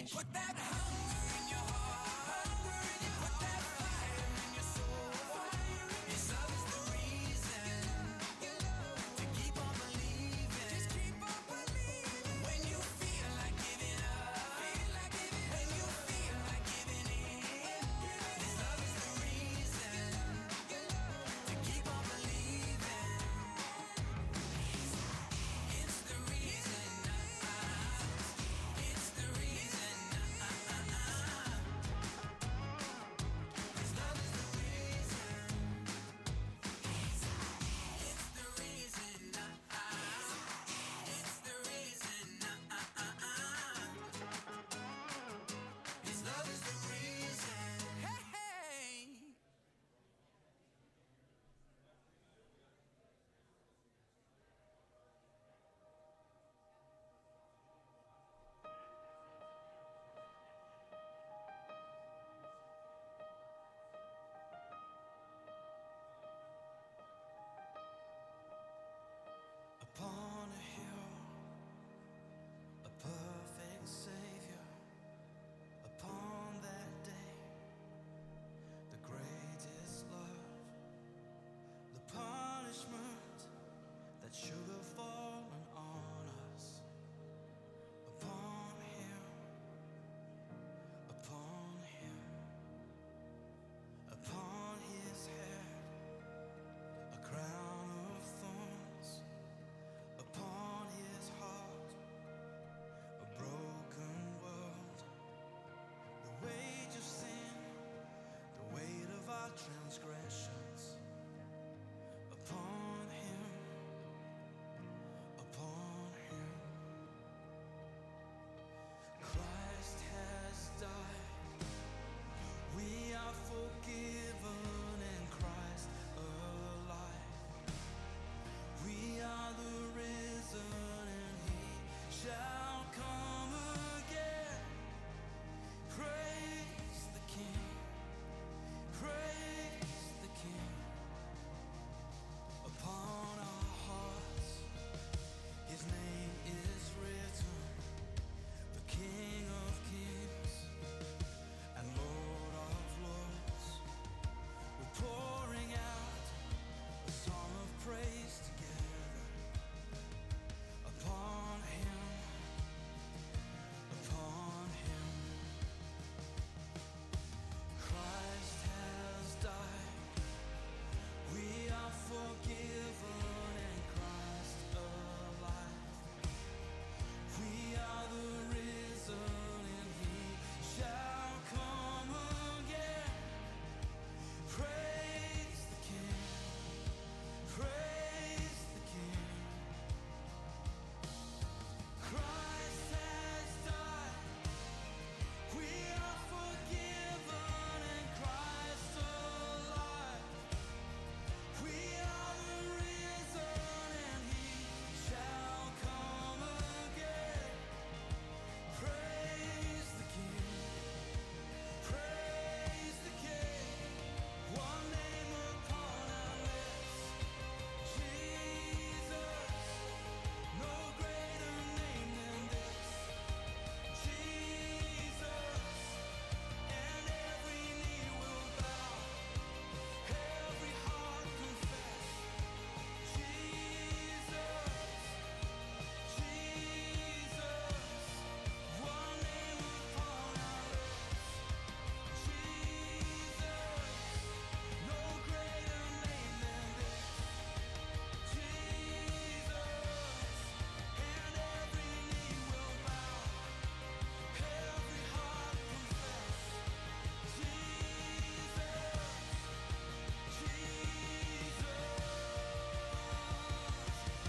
He 0.00 0.06
put 0.06 0.32
that 0.32 0.56
hunger 0.56 1.29